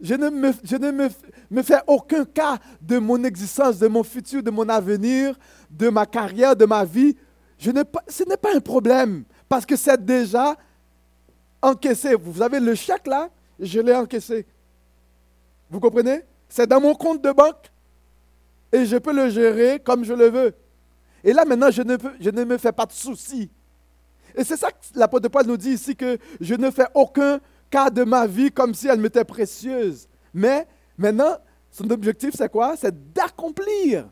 [0.00, 5.38] Je ne, me, fais aucun cas de mon existence, de mon futur, de mon avenir,
[5.70, 7.16] de ma carrière, de ma vie.
[7.58, 7.84] Ce n'est
[8.36, 10.56] pas un problème parce que c'est déjà
[11.62, 12.16] encaissé.
[12.16, 13.30] Vous avez le chèque là,
[13.60, 14.46] je l'ai encaissé.
[15.70, 16.22] Vous comprenez?
[16.48, 17.70] C'est dans mon compte de banque
[18.72, 20.54] et je peux le gérer comme je le veux.
[21.22, 23.48] Et là, maintenant, je ne, je ne me fais pas de soucis.
[24.38, 27.90] Et c'est ça que l'apôtre Paul nous dit ici, que je ne fais aucun cas
[27.90, 30.08] de ma vie comme si elle m'était précieuse.
[30.32, 31.36] Mais maintenant,
[31.70, 32.76] son objectif, c'est quoi?
[32.76, 34.08] C'est d'accomplir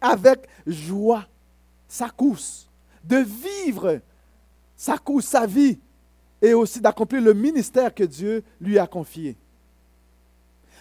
[0.00, 1.26] avec joie
[1.88, 2.68] sa course,
[3.04, 4.00] de vivre
[4.76, 5.78] sa course, sa vie,
[6.42, 9.38] et aussi d'accomplir le ministère que Dieu lui a confié.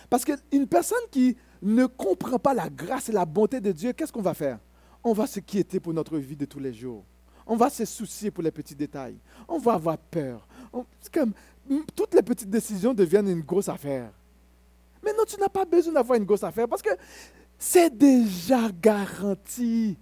[0.10, 4.12] Parce qu'une personne qui ne comprend pas la grâce et la bonté de Dieu, qu'est-ce
[4.12, 4.60] qu'on va faire?
[5.04, 7.04] on va se quitter pour notre vie de tous les jours.
[7.46, 9.18] On va se soucier pour les petits détails.
[9.48, 10.48] On va avoir peur.
[11.12, 11.34] comme,
[11.96, 14.12] toutes les petites décisions deviennent une grosse affaire.
[15.04, 16.92] Mais non, tu n'as pas besoin d'avoir une grosse affaire parce que
[17.58, 19.98] c'est déjà garanti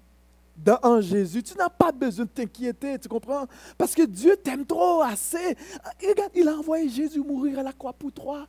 [0.83, 1.43] en Jésus.
[1.43, 3.47] Tu n'as pas besoin de t'inquiéter, tu comprends?
[3.77, 5.57] Parce que Dieu t'aime trop assez.
[6.07, 8.47] regarde, il a envoyé Jésus mourir à la croix pour toi.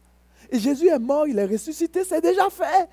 [0.50, 2.88] Et Jésus est mort, il est ressuscité, c'est déjà fait.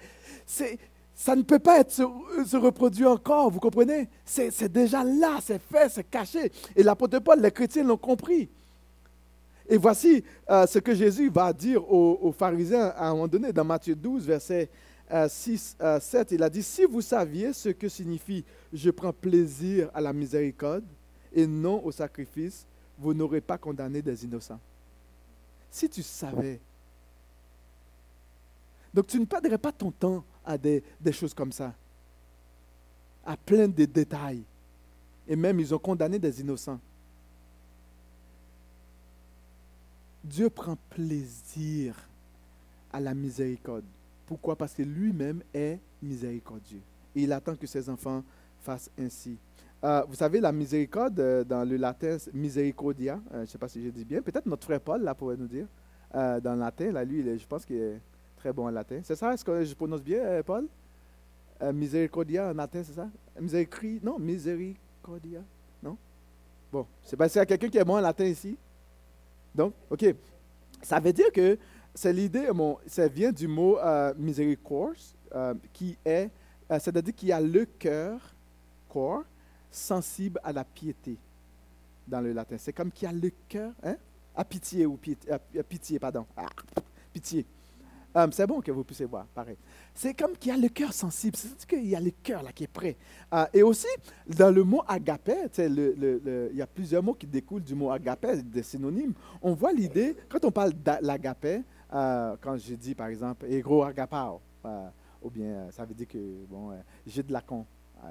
[0.45, 0.79] C'est,
[1.19, 4.07] ça ne peut pas être se, reproduit encore, vous comprenez?
[4.23, 6.49] C'est, déjà là, c'est fait, c'est caché.
[6.77, 8.49] Et l'apôtre Paul, les chrétiens l'ont compris.
[9.67, 13.65] Et voici euh, ce que Jésus va dire aux, pharisiens à un moment donné, dans
[13.65, 14.69] Matthieu 12, verset
[15.27, 16.31] 6, euh, 7.
[16.31, 20.13] Euh, il a dit, si vous saviez ce que signifie je prends plaisir à la
[20.13, 20.85] miséricorde
[21.33, 22.65] et non au sacrifice,
[22.97, 24.61] vous n'aurez pas condamné des innocents.
[25.69, 26.61] Si tu savais.
[28.93, 31.73] Donc tu ne perdrais pas ton temps à des, choses comme ça,
[33.23, 34.41] à plein de détails.
[35.27, 36.79] Et même, ils ont condamné des innocents.
[40.23, 41.95] Dieu prend plaisir
[42.91, 43.83] à la miséricorde.
[44.25, 44.55] Pourquoi?
[44.55, 46.81] Parce que lui-même est miséricordieux.
[47.15, 48.23] Et il attend que ses enfants
[48.61, 49.37] fassent ainsi.
[49.83, 53.67] Euh, vous savez, la miséricorde, euh, dans le latin, misericordia, euh, je ne sais pas
[53.67, 55.67] si je dis bien, peut-être notre frère Paul là, pourrait nous dire,
[56.11, 58.01] dans le latin, là, lui, je pense qu'il est
[58.39, 58.99] Très bon en latin.
[59.03, 60.67] C'est ça, est-ce que je prononce bien, euh, Paul?
[61.61, 63.09] euh, miséricordia en latin, c'est ça?
[63.39, 65.41] Miséricri Non, miséricordia
[65.83, 65.97] Non?
[66.71, 68.57] Bon, c'est parce qu'il y a quelqu'un qui est bon en latin ici.
[69.53, 70.05] Donc, OK.
[70.81, 71.57] Ça veut dire que
[71.93, 72.47] c'est l'idée,
[72.87, 74.95] ça vient du mot euh, miséricorde,
[75.35, 76.29] euh, qui est,
[76.71, 78.21] euh, c'est-à-dire qu'il y a le cœur,
[78.87, 79.23] corps,
[79.71, 81.17] sensible à la piété
[82.07, 82.55] dans le latin.
[82.57, 83.97] C'est comme qu'il y a le cœur, hein?
[84.35, 86.25] À pitié ou pitié, à pitié pardon.
[86.37, 86.45] Ah,
[87.11, 87.45] pitié.
[88.15, 89.57] Euh, c'est bon que vous puissiez voir, pareil.
[89.93, 92.51] C'est comme qu'il y a le cœur sensible, c'est qu'il y a le cœur là
[92.51, 92.97] qui est prêt.
[93.33, 93.87] Euh, et aussi,
[94.27, 98.63] dans le mot agapé, il y a plusieurs mots qui découlent du mot agapé, des
[98.63, 99.13] synonymes.
[99.41, 101.61] On voit l'idée, quand on parle de l'agapé,
[101.93, 104.41] euh, quand je dis par exemple, ego agapao,
[105.21, 106.71] ou bien ça veut dire que, bon,
[107.05, 107.65] j'ai de la con.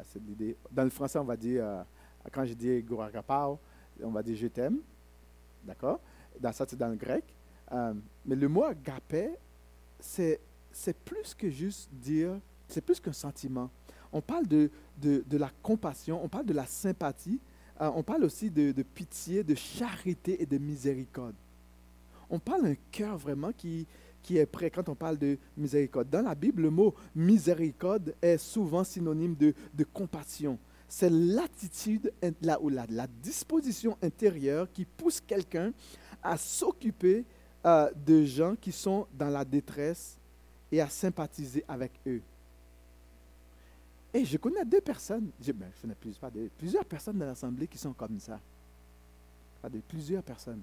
[0.04, 0.56] c'est l'idée.
[0.70, 1.84] Dans le français, on va dire,
[2.32, 3.58] quand je dis ego agapao,
[4.02, 4.78] on va dire je t'aime.
[5.64, 5.98] D'accord?
[6.38, 7.24] Dans ça, c'est dans le grec.
[8.24, 9.30] mais le mot agapé,
[10.00, 10.40] c'est,
[11.04, 13.70] plus que juste dire, c'est plus qu'un sentiment.
[14.12, 17.40] On parle de, de, la compassion, on parle de la sympathie,
[17.80, 21.34] euh, on parle aussi de, de, pitié, de charité et de miséricorde.
[22.30, 23.86] On parle d'un cœur vraiment qui,
[24.22, 26.10] qui est prêt quand on parle de miséricorde.
[26.10, 30.58] Dans la Bible, le mot miséricorde est souvent synonyme de, de compassion.
[30.88, 35.72] C'est l'attitude, la, ou la, la disposition intérieure qui pousse quelqu'un
[36.22, 37.24] à s'occuper
[38.06, 40.16] de gens qui sont dans la détresse
[40.70, 42.20] et à sympathiser avec eux.
[44.12, 47.78] Et je connais deux personnes, je, ben, connais plus, pas plusieurs personnes dans l'Assemblée qui
[47.78, 48.40] sont comme ça.
[49.60, 50.62] Pas de plusieurs personnes.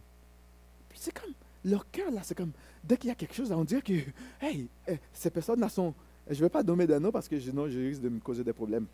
[0.89, 2.51] Puis c'est comme, leur cœur là, c'est comme,
[2.83, 3.93] dès qu'il y a quelque chose, on dirait que,
[4.41, 5.93] hey, eh, ces personnes-là sont,
[6.27, 8.43] je ne vais pas nommer d'un nom parce que sinon je risque de me causer
[8.43, 8.87] des problèmes.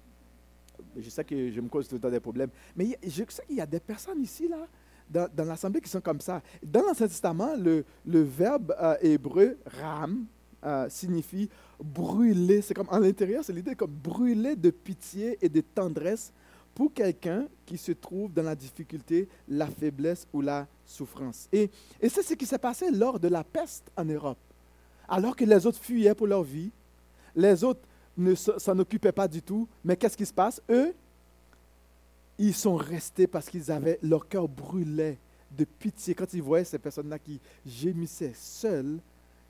[0.97, 2.49] Je sais que je me cause tout le temps des problèmes.
[2.75, 4.67] Mais je sais qu'il y a des personnes ici, là,
[5.11, 6.41] dans, l'Assemblée qui sont comme ça.
[6.63, 10.25] Dans l'Ancien Testament, le, le verbe euh, hébreu ram
[10.63, 11.49] euh, signifie
[11.83, 12.61] brûler.
[12.61, 16.31] C'est comme en l'intérieur, c'est l'idée comme brûler de pitié et de tendresse
[16.73, 21.47] pour quelqu'un qui se trouve dans la difficulté, la faiblesse ou la souffrance.
[21.51, 21.69] Et,
[21.99, 24.37] et c'est ce qui s'est passé lors de la peste en Europe.
[25.07, 26.71] Alors que les autres fuyaient pour leur vie,
[27.35, 27.81] les autres
[28.17, 30.61] ne s'en occupaient pas du tout, mais qu'est-ce qui se passe?
[30.69, 30.93] Eux,
[32.41, 35.19] ils sont restés parce qu'ils avaient leur cœur brûlait
[35.55, 36.15] de pitié.
[36.15, 38.99] Quand ils voyaient ces personnes-là qui gémissaient seules,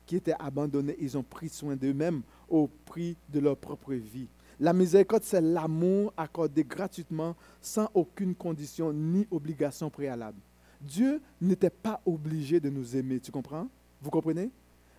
[0.04, 4.28] qui étaient abandonnées, ils ont pris soin d'eux-mêmes au prix de leur propre vie.
[4.60, 10.38] La miséricorde, c'est l'amour accordé gratuitement, sans aucune condition ni obligation préalable.
[10.78, 13.68] Dieu n'était pas obligé de nous aimer, tu comprends?
[14.02, 14.50] Vous comprenez?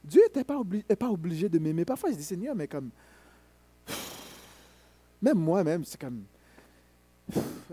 [0.03, 0.59] Dieu n'était pas,
[0.97, 1.85] pas obligé de m'aimer.
[1.85, 2.89] Parfois, je dis, Seigneur, mais comme...
[5.21, 6.23] Même moi-même, c'est comme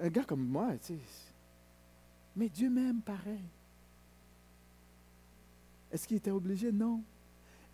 [0.02, 1.00] un gars comme moi, tu sais.
[2.36, 3.44] Mais Dieu m'aime pareil.
[5.90, 6.70] Est-ce qu'il était obligé?
[6.70, 7.02] Non.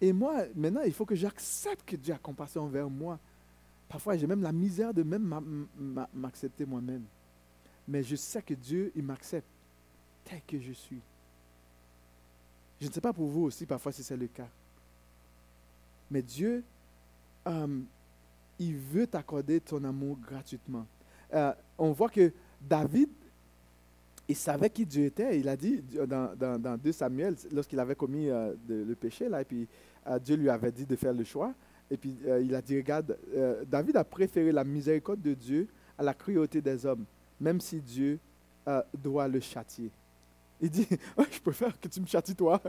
[0.00, 3.18] Et moi, maintenant, il faut que j'accepte que Dieu a compassion envers moi.
[3.88, 5.66] Parfois, j'ai même la misère de même
[6.14, 7.04] m'accepter moi-même.
[7.86, 9.46] Mais je sais que Dieu, il m'accepte
[10.24, 11.00] tel que je suis.
[12.80, 14.48] Je ne sais pas pour vous aussi, parfois, si c'est le cas.
[16.10, 16.64] Mais Dieu,
[17.46, 17.80] euh,
[18.58, 20.86] il veut t'accorder ton amour gratuitement.
[21.32, 23.08] Euh, on voit que David,
[24.28, 25.38] il savait qui Dieu était.
[25.38, 29.44] Il a dit dans, dans, 2 Samuel, lorsqu'il avait commis euh, le péché, là, et
[29.44, 29.68] puis
[30.06, 31.54] euh, Dieu lui avait dit de faire le choix.
[31.88, 33.16] Et puis il a dit, regarde,
[33.68, 37.04] David a préféré la miséricorde de Dieu à la cruauté des hommes,
[37.38, 38.18] même si Dieu
[38.92, 39.92] doit le châtier.
[40.60, 40.88] Il dit,
[41.30, 42.60] je préfère que tu me châties toi,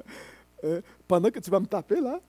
[1.07, 2.21] pendant que tu vas me taper là.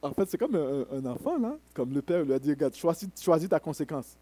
[0.00, 3.08] En fait, c'est comme un, enfant, là, comme le père lui a dit, regarde, choisis,
[3.20, 4.16] choisis ta conséquence.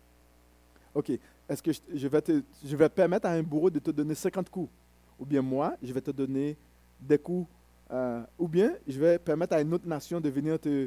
[0.95, 1.13] OK,
[1.49, 4.71] est-ce que je, vais permettre à un bourreau de te donner 50 coups?
[5.19, 6.57] Ou bien moi, je vais te donner
[7.01, 7.49] des coups
[7.91, 10.87] euh, Ou bien je vais permettre à une autre nation de venir te...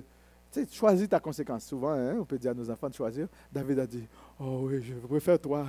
[0.51, 1.65] Tu sais, choisis ta conséquence.
[1.65, 3.27] Souvent, hein, on peut dire à nos enfants de choisir.
[3.51, 4.03] David a dit,
[4.39, 5.67] oh oui, je préfère toi.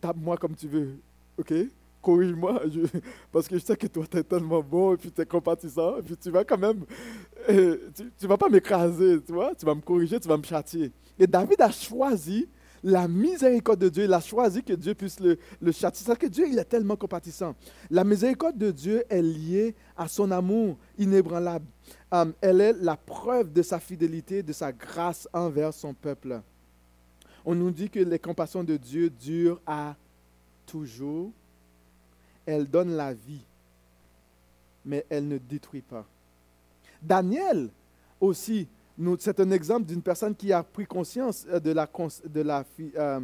[0.00, 0.96] Tape-moi comme tu veux.
[1.38, 1.54] OK?
[2.02, 2.60] Corrige-moi,
[3.32, 5.98] parce que je sais que toi, tu es tellement bon, et puis tu es compatissant,
[5.98, 6.84] et puis tu vas quand même,
[7.48, 10.42] euh, tu ne vas pas m'écraser, tu vois, tu vas me corriger, tu vas me
[10.42, 10.90] châtier.
[11.16, 12.48] Et David a choisi
[12.82, 16.04] la miséricorde de Dieu, il a choisi que Dieu puisse le, le châtier.
[16.04, 17.54] C'est que Dieu, il est tellement compatissant.
[17.90, 21.66] La miséricorde de Dieu est liée à son amour inébranlable.
[22.10, 26.40] Um, elle est la preuve de sa fidélité, de sa grâce envers son peuple.
[27.44, 29.96] On nous dit que les compassions de Dieu durent à
[30.66, 31.30] toujours.
[32.44, 33.44] Elle donne la vie,
[34.84, 36.04] mais elle ne détruit pas.
[37.00, 37.68] Daniel
[38.20, 38.68] aussi
[39.18, 43.20] c'est un exemple d'une personne qui a pris conscience euh, de la, euh,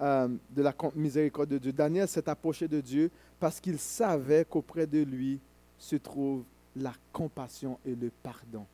[0.00, 1.72] euh, de la miséricorde de Dieu.
[1.72, 5.40] Daniel s'est approché de Dieu parce qu'il savait qu'auprès de lui
[5.78, 6.44] se trouve
[6.76, 8.66] la compassion et le pardon.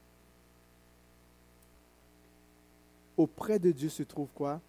[3.18, 4.61] auprès de Dieu se trouve quoi?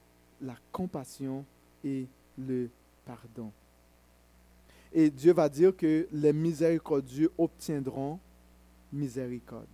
[0.42, 1.46] La compassion
[1.84, 2.08] et
[2.38, 2.70] le
[3.06, 3.52] pardon.
[4.92, 8.20] Et Dieu va dire que les miséricordieux obtiendront
[8.92, 9.68] miséricorde.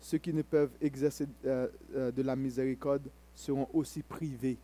[0.00, 4.58] Ceux qui ne peuvent exercer euh, euh, de la miséricorde seront aussi privés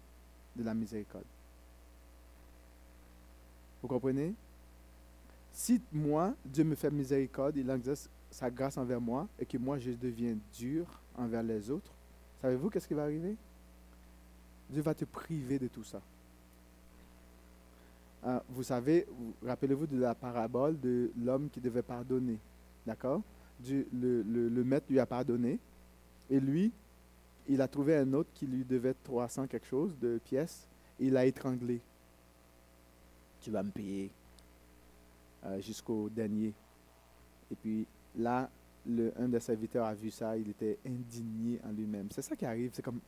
[0.57, 1.25] de la miséricorde.
[3.83, 4.33] Vous comprenez?
[5.53, 9.79] Si moi, Dieu me fait miséricorde, il exerce sa grâce envers moi et que moi,
[9.79, 11.93] je deviens dur envers les autres,
[12.43, 13.37] savez-vous qu'est-ce qui va arriver?
[14.71, 16.01] Dieu va te priver de tout ça.
[18.25, 19.07] Ah, vous savez,
[19.45, 22.39] rappelez-vous de la parabole de l'homme qui devait pardonner.
[22.87, 23.21] D'accord?
[23.93, 25.59] Le, maître lui a pardonné.
[26.31, 26.73] Et lui,
[27.49, 30.67] il a trouvé un autre qui lui devait 300 quelque chose de pièces.
[30.99, 31.81] Et il l'a étranglé.
[33.41, 34.11] Tu vas me payer
[35.45, 36.53] euh, jusqu'au dernier.
[37.51, 37.87] Et puis
[38.17, 38.49] là,
[38.87, 42.09] le, un des serviteurs a vu ça, il était indigné en lui-même.
[42.11, 42.71] C'est ça qui arrive.
[42.73, 43.01] C'est comme,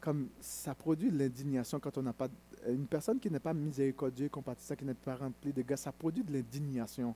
[0.00, 2.28] comme ça produit l'indignation quand on n'a pas
[2.68, 6.22] une personne qui n'est pas miséricordieuse, compatissante, qui n'est pas remplie de grâce, ça produit
[6.22, 7.14] de l'indignation.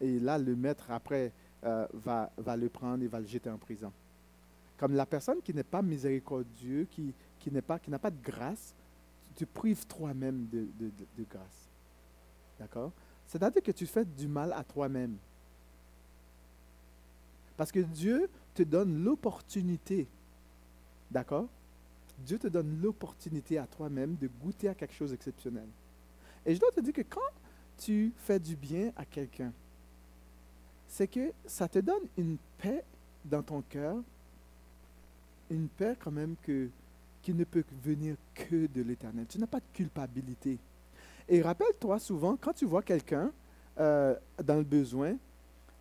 [0.00, 1.32] Et là, le maître, après,
[1.64, 3.92] euh, va, le prendre et va le jeter en prison.
[4.76, 8.74] Comme la personne qui n'est pas miséricordieux, qui, qui n'a pas, pas de grâce,
[9.34, 11.68] tu prives toi-même de, de, de, grâce.
[12.58, 12.92] D'accord?
[13.26, 15.16] C'est-à-dire que tu fais du mal à toi-même.
[17.56, 20.06] Parce que Dieu te donne l'opportunité.
[21.10, 21.48] D'accord?
[22.18, 25.68] Dieu te donne l'opportunité à toi-même de goûter à quelque chose d'exceptionnel.
[26.46, 27.20] Et je dois te dire que quand
[27.76, 29.52] tu fais du bien à quelqu'un,
[30.88, 32.82] c'est que ça te donne une paix
[33.24, 33.96] dans ton cœur,
[35.50, 36.68] une paix quand même que,
[37.22, 39.26] qui ne peut venir que de l'éternel.
[39.28, 40.58] Tu n'as pas de culpabilité.
[41.28, 43.30] Et rappelle-toi souvent, quand tu vois quelqu'un
[43.78, 45.16] euh, dans le besoin,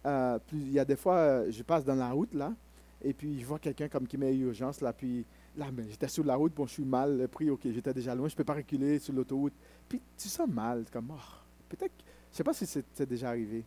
[0.05, 2.53] euh, il y a des fois, euh, je passe dans la route là,
[3.01, 5.25] et puis je vois quelqu'un comme qui met urgence là, puis
[5.57, 8.27] Là, ben, j'étais sur la route, bon, je suis mal pris, ok, j'étais déjà loin,
[8.27, 9.53] je ne peux pas reculer sur l'autoroute.
[9.89, 11.35] Puis tu sens mal, comme, oh,
[11.67, 13.63] peut-être, je ne sais pas si c'est déjà arrivé,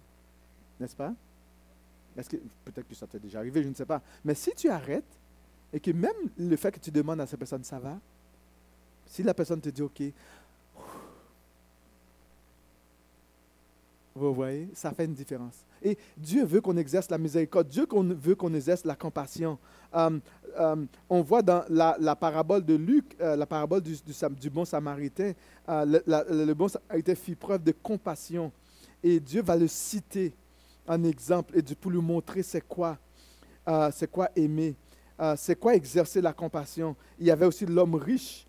[0.79, 1.13] n'est-ce pas?
[2.17, 4.03] Est-ce que, peut-être que ça t'est déjà arrivé, je ne sais pas.
[4.25, 5.19] Mais si tu arrêtes,
[5.73, 7.99] et que même le fait que tu demandes à cette personne, ça va?
[9.07, 10.03] Si la personne te dit, ok,
[14.15, 15.65] vous voyez, ça fait une différence.
[15.83, 17.69] Et Dieu veut qu'on exerce la miséricorde.
[17.69, 19.59] Dieu veut qu'on exerce la compassion.
[19.95, 20.19] Euh,
[20.59, 23.97] euh, on voit dans la, parabole de Luc, euh, la parabole du,
[24.41, 25.33] du, bon samaritain,
[25.69, 28.53] le, bon samaritain fit preuve de compassion.
[29.03, 30.35] Et Dieu va le citer
[30.87, 32.99] en exemple et pour lui montrer c'est quoi,
[33.93, 34.75] c'est quoi aimer,
[35.37, 36.97] c'est quoi exercer la compassion.
[37.19, 38.47] Il y avait aussi l'homme riche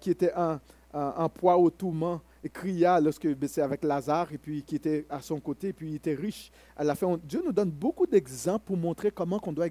[0.00, 0.60] qui était un,
[0.92, 5.04] un poids au tourment et cria lorsque ben, c'est avec Lazare et puis qui était
[5.10, 6.50] à son côté, et puis il était riche.
[6.76, 9.66] À la fin, Dieu nous donne beaucoup d'exemples pour montrer comment on doit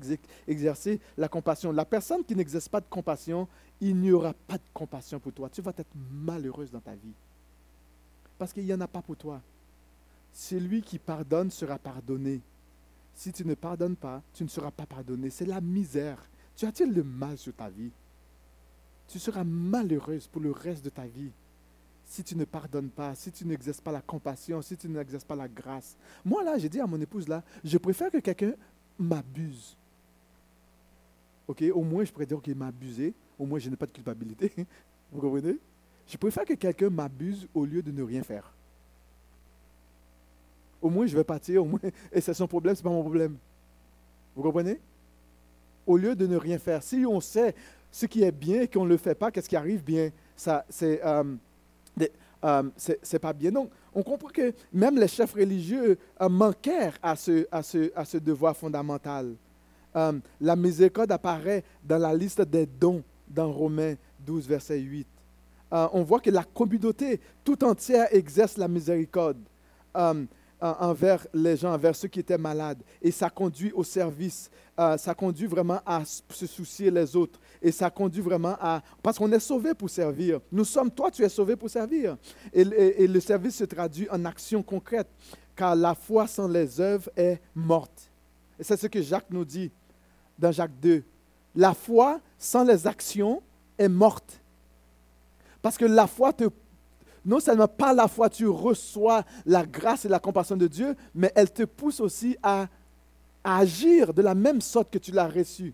[0.48, 1.72] exercer la compassion.
[1.72, 3.48] La personne qui n'exerce pas de compassion,
[3.80, 5.50] il n'y aura pas de compassion pour toi.
[5.50, 7.14] Tu vas être malheureuse dans ta vie.
[8.38, 9.42] Parce qu'il n'y en a pas pour toi.
[10.36, 12.42] Celui qui pardonne sera pardonné.
[13.14, 15.30] Si tu ne pardonnes pas, tu ne seras pas pardonné.
[15.30, 16.22] C'est la misère.
[16.58, 17.92] Tu attires le mal sur ta vie?
[19.08, 21.32] Tu seras malheureuse pour le reste de ta vie
[22.06, 25.38] si tu ne pardonnes pas, si tu n'exerces pas la compassion, si tu n'exerces pas
[25.38, 25.96] la grâce.
[26.26, 28.54] Moi, là, j'ai dit à mon épouse, là, je préfère que quelqu'un
[29.00, 29.78] m'abuse.
[31.48, 33.14] OK, au moins, je pourrais dire qu'il m'a abusé.
[33.40, 34.52] Au moins, je n'ai pas de culpabilité.
[35.14, 35.58] Vous comprenez?
[36.08, 38.55] Je préfère que quelqu'un m'abuse au lieu de ne rien faire.
[40.82, 41.80] Au moins, je vais partir, au moins,
[42.12, 43.38] et c'est son problème, ce n'est pas mon problème.
[44.36, 44.80] Vous comprenez?
[45.88, 46.84] Au lieu de ne rien faire.
[46.84, 47.56] Si on sait
[47.92, 50.10] ce qui est bien et qu'on ne le fait pas, qu'est-ce qui arrive bien?
[50.36, 51.24] Ça, c'est, euh,
[52.44, 53.52] euh, c'est pas bien.
[53.52, 58.04] Donc, on comprend que même les chefs religieux euh, manquèrent à ce, à, ce, à
[58.04, 59.34] ce devoir fondamental.
[60.42, 63.96] La miséricorde apparaît dans la liste des dons dans Romains
[64.26, 65.08] 12, verset 8.
[65.72, 69.38] on voit que la communauté tout entière exerce la miséricorde
[70.60, 72.82] envers les gens, envers ceux qui étaient malades.
[73.02, 77.40] Et ça conduit au service, ça conduit vraiment à se soucier les autres.
[77.62, 78.82] Et ça conduit vraiment à...
[79.02, 80.40] Parce qu'on est sauvé pour servir.
[80.52, 82.18] Nous sommes, toi, tu es sauvé pour servir.
[82.54, 85.08] Et, et le service se traduit en action concrète,
[85.56, 88.10] car la foi sans les œuvres est morte.
[88.60, 89.72] Et c'est ce que Jacques nous dit
[90.38, 91.04] dans Jacques 2.
[91.56, 93.42] La foi sans les actions
[93.78, 94.42] est morte.
[95.62, 96.46] Parce que la foi te
[97.26, 101.32] non seulement par la foi, tu reçois la grâce et la compassion de Dieu, mais
[101.36, 102.68] elle te pousse aussi à,
[103.46, 105.74] agir de la même sorte que tu l'as reçu.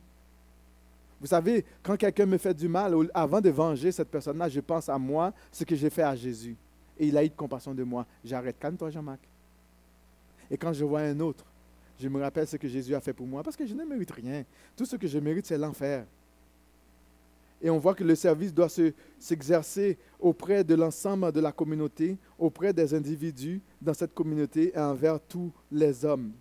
[1.20, 4.90] Vous savez, quand quelqu'un me fait du mal, avant de venger cette personne-là, je pense
[4.90, 6.58] à moi, ce que j'ai fait à Jésus.
[6.98, 8.06] Et il a eu de compassion de moi.
[8.24, 8.58] J'arrête.
[8.60, 9.22] Calme-toi, Jean-Marc.
[10.50, 11.46] Et quand je vois un autre,
[12.00, 14.12] je me rappelle ce que Jésus a fait pour moi, parce que je ne mérite
[14.12, 14.44] rien.
[14.76, 16.06] Tout ce que je mérite, c'est l'enfer.
[17.62, 18.70] Et on voit que le service doit
[19.20, 25.20] s'exercer auprès de l'ensemble de la communauté, auprès des individus dans cette communauté et envers
[25.20, 26.32] tous les hommes.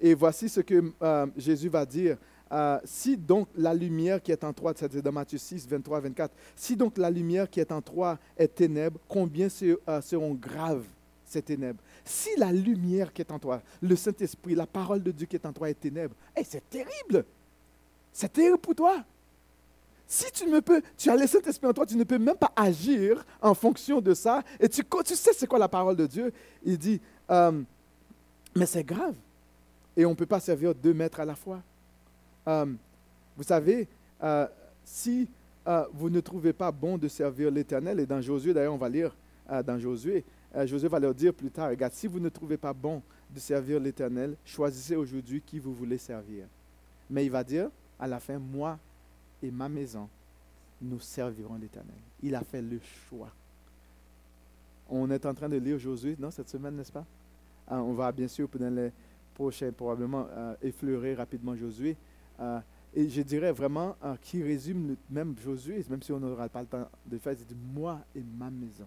[0.00, 2.16] Et voici ce que euh, Jésus va dire.
[2.52, 6.34] Euh, si donc la lumière qui est en toi, c'est dans Matthieu 6, 23, 24,
[6.56, 10.86] si donc la lumière qui est en toi est ténèbre, combien euh, seront graves
[11.24, 11.80] ces ténèbres?
[12.04, 15.46] Si la lumière qui est en toi, le Saint-Esprit, la parole de Dieu qui est
[15.46, 17.24] en toi est ténèbre, c'est terrible.
[18.12, 19.04] C'est terrible pour toi.
[20.12, 22.50] Si tu ne peux, tu as le Saint-Esprit en toi, tu ne peux même pas
[22.56, 24.42] agir en fonction de ça.
[24.58, 24.82] Et tu,
[25.14, 26.32] sais c'est quoi la parole de Dieu.
[26.64, 27.00] Il dit,
[27.30, 27.62] euh,
[28.56, 29.14] mais c'est grave.
[29.96, 31.62] Et on ne peut pas servir deux maîtres à la fois.
[32.48, 32.66] Euh,
[33.36, 33.86] vous savez,
[34.20, 34.48] euh,
[34.84, 35.28] si
[35.92, 39.14] vous ne trouvez pas bon de servir l'Éternel, et dans Josué, d'ailleurs, on va lire
[39.64, 40.24] dans Josué,
[40.64, 43.00] Josué va leur dire plus tard, regarde, si vous ne trouvez pas bon
[43.32, 46.46] de servir l'Éternel, choisissez aujourd'hui qui vous voulez servir.
[47.08, 48.76] Mais il va dire à la fin, moi
[49.42, 50.08] et ma maison,
[50.80, 51.96] nous servirons l'Éternel.
[52.22, 53.30] Il a fait le choix.
[54.88, 57.04] On est en train de lire Josué, non, cette semaine, n'est-ce pas?
[57.68, 58.90] Ah, on va bien sûr, pendant les
[59.34, 61.96] prochains, probablement, euh, effleurer rapidement Josué.
[62.40, 62.60] Euh,
[62.94, 66.66] et je dirais vraiment, euh, qui résume même Josué, même si on n'aura pas le
[66.66, 68.86] temps de faire, dit Moi et ma maison,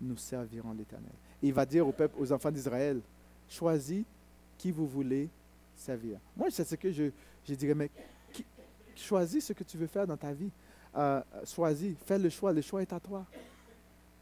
[0.00, 1.12] nous servirons l'Éternel.
[1.42, 3.00] il va dire au peuple, aux enfants d'Israël
[3.48, 4.04] Choisis
[4.56, 5.28] qui vous voulez
[5.76, 6.18] servir.
[6.36, 7.10] Moi, c'est ce que je,
[7.46, 7.90] je dirais, mais
[8.98, 10.50] Choisis ce que tu veux faire dans ta vie.
[10.96, 12.52] Euh, choisis, fais le choix.
[12.52, 13.24] Le choix est à toi.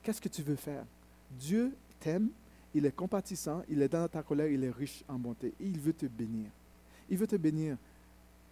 [0.03, 0.85] Qu'est-ce que tu veux faire?
[1.31, 2.29] Dieu t'aime,
[2.75, 5.55] il est compatissant, il est dans ta colère, il est riche en bonté.
[5.59, 6.51] il veut te bénir.
[7.09, 7.77] Il veut te bénir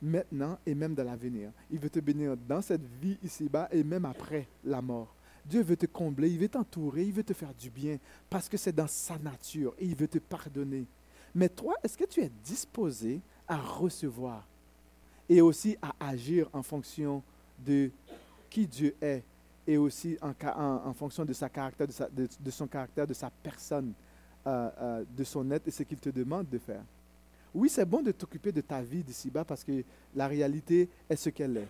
[0.00, 1.50] maintenant et même dans l'avenir.
[1.70, 5.14] Il veut te bénir dans cette vie ici-bas et même après la mort.
[5.44, 7.98] Dieu veut te combler, il veut t'entourer, il veut te faire du bien
[8.30, 10.86] parce que c'est dans sa nature et il veut te pardonner.
[11.34, 14.46] Mais toi, est-ce que tu es disposé à recevoir
[15.28, 17.22] et aussi à agir en fonction
[17.58, 17.90] de
[18.50, 19.22] qui Dieu est
[19.66, 21.86] et aussi en, fonction de, son caractère,
[23.06, 23.92] de sa personne,
[24.46, 26.82] euh, euh, de son être et ce qu'il te demande de faire.
[27.54, 29.82] Oui, c'est bon de t'occuper de ta vie d'ici-bas parce que
[30.14, 31.68] la réalité est ce qu'elle est.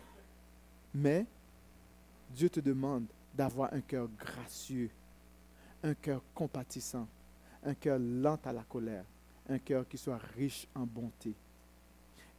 [0.94, 1.26] Mais
[2.30, 4.90] Dieu te demande d'avoir un cœur gracieux,
[5.82, 7.06] un cœur compatissant,
[7.64, 9.04] un cœur lent à la colère,
[9.48, 11.32] un cœur qui soit riche en bonté.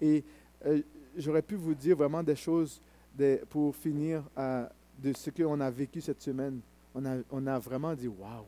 [0.02, 0.24] Et
[0.66, 0.82] euh,
[1.18, 2.82] j'aurais pu vous dire vraiment des choses
[3.50, 4.68] pour finir euh,
[5.02, 6.60] de ce qu'on a vécu cette semaine.
[6.94, 8.46] On a, vraiment dit Waouh!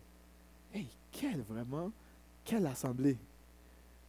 [0.74, 1.91] Hey, quelle vraiment,
[2.43, 3.18] quelle assemblée!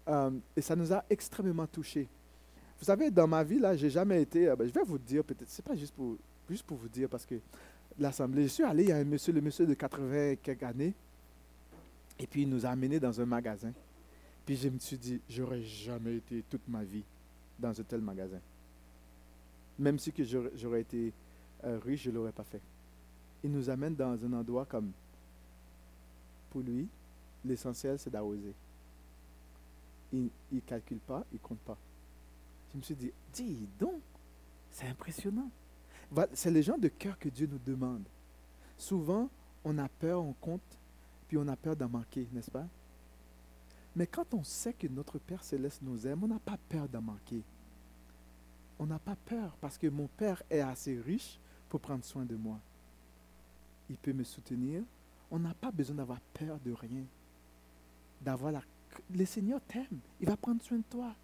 [0.09, 2.09] Euh, et ça nous a extrêmement touchés.
[2.79, 4.55] Vous savez, dans ma vie, là, j'ai jamais été.
[4.57, 6.17] Ben, je vais vous dire, peut-être, c'est pas juste pour,
[6.49, 7.35] juste pour vous dire, parce que
[7.99, 10.95] l'assemblée, je suis allé, il y a un monsieur, le monsieur de 80 quelques années,
[12.19, 13.73] et puis il nous a amenés dans un magasin.
[14.47, 17.05] Puis je me suis dit, j'aurais jamais été toute ma vie
[17.59, 18.41] dans un tel magasin.
[19.79, 20.13] Même si
[20.55, 21.13] j'aurais été
[21.65, 22.61] euh, riche, je ne l'aurais pas fait.
[23.45, 24.91] Il nous amène dans un endroit comme,
[26.51, 26.89] pour lui,
[27.45, 28.55] l'essentiel, c'est d'arroser.
[30.13, 31.77] Il ne calcule pas, il ne compte pas.
[32.73, 34.01] Je me suis dit, dis donc,
[34.71, 35.51] c'est impressionnant.
[36.33, 38.05] C'est les gens de cœur que Dieu nous demande.
[38.77, 39.29] Souvent,
[39.65, 40.79] on a peur, on compte,
[41.29, 42.67] puis on a peur d'en manquer, n'est-ce pas?
[43.95, 47.03] Mais quand on sait que notre Père céleste nous aime, on n'a pas peur d'en
[47.03, 47.43] manquer.
[48.79, 52.37] On n'a pas peur parce que mon Père est assez riche pour prendre soin de
[52.37, 52.59] moi.
[53.91, 54.83] Il peut me soutenir.
[55.31, 57.05] On n'a pas besoin d'avoir peur de rien.
[58.21, 58.63] D'avoir la...
[59.15, 60.01] Le Seigneur t'aime.
[60.21, 61.15] Il va prendre soin de toi.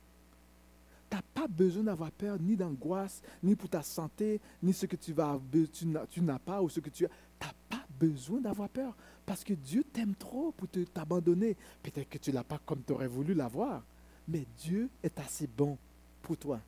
[1.10, 4.96] Tu n'as pas besoin d'avoir peur ni d'angoisse, ni pour ta santé, ni ce que
[4.96, 5.40] tu, vas,
[6.10, 7.10] tu n'as pas ou ce que tu as.
[7.38, 11.56] Tu n'as pas besoin d'avoir peur parce que Dieu t'aime trop pour t'abandonner.
[11.82, 13.84] Peut-être que tu ne l'as pas comme tu aurais voulu l'avoir,
[14.26, 15.78] mais Dieu est assez bon
[16.22, 16.60] pour toi.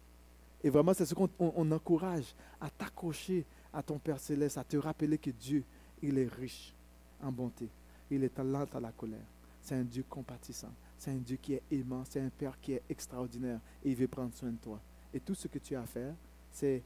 [0.67, 5.17] Et vraiment, c'est ce qu'on encourage à t'accrocher à ton Père céleste, à te rappeler
[5.17, 5.63] que Dieu,
[6.03, 6.75] il est riche
[7.23, 7.69] en bonté.
[8.11, 9.29] Il est lent à la colère.
[9.63, 10.73] C'est un Dieu compatissant.
[10.99, 12.03] C'est un Dieu qui est aimant.
[12.11, 13.61] C'est un Père qui est extraordinaire.
[13.85, 14.81] Et il veut prendre soin de toi.
[15.15, 16.17] Et tout ce que tu as à faire,
[16.51, 16.83] c'est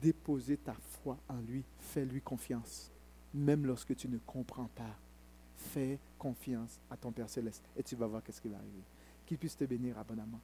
[0.00, 1.64] déposer ta foi en lui.
[1.80, 2.92] Fais-lui confiance.
[3.34, 4.94] Même lorsque tu ne comprends pas.
[5.56, 7.64] Fais confiance à ton Père céleste.
[7.76, 8.84] Et tu vas voir qu'est-ce qui va arriver.
[9.26, 10.38] Qu'il puisse te bénir abondamment.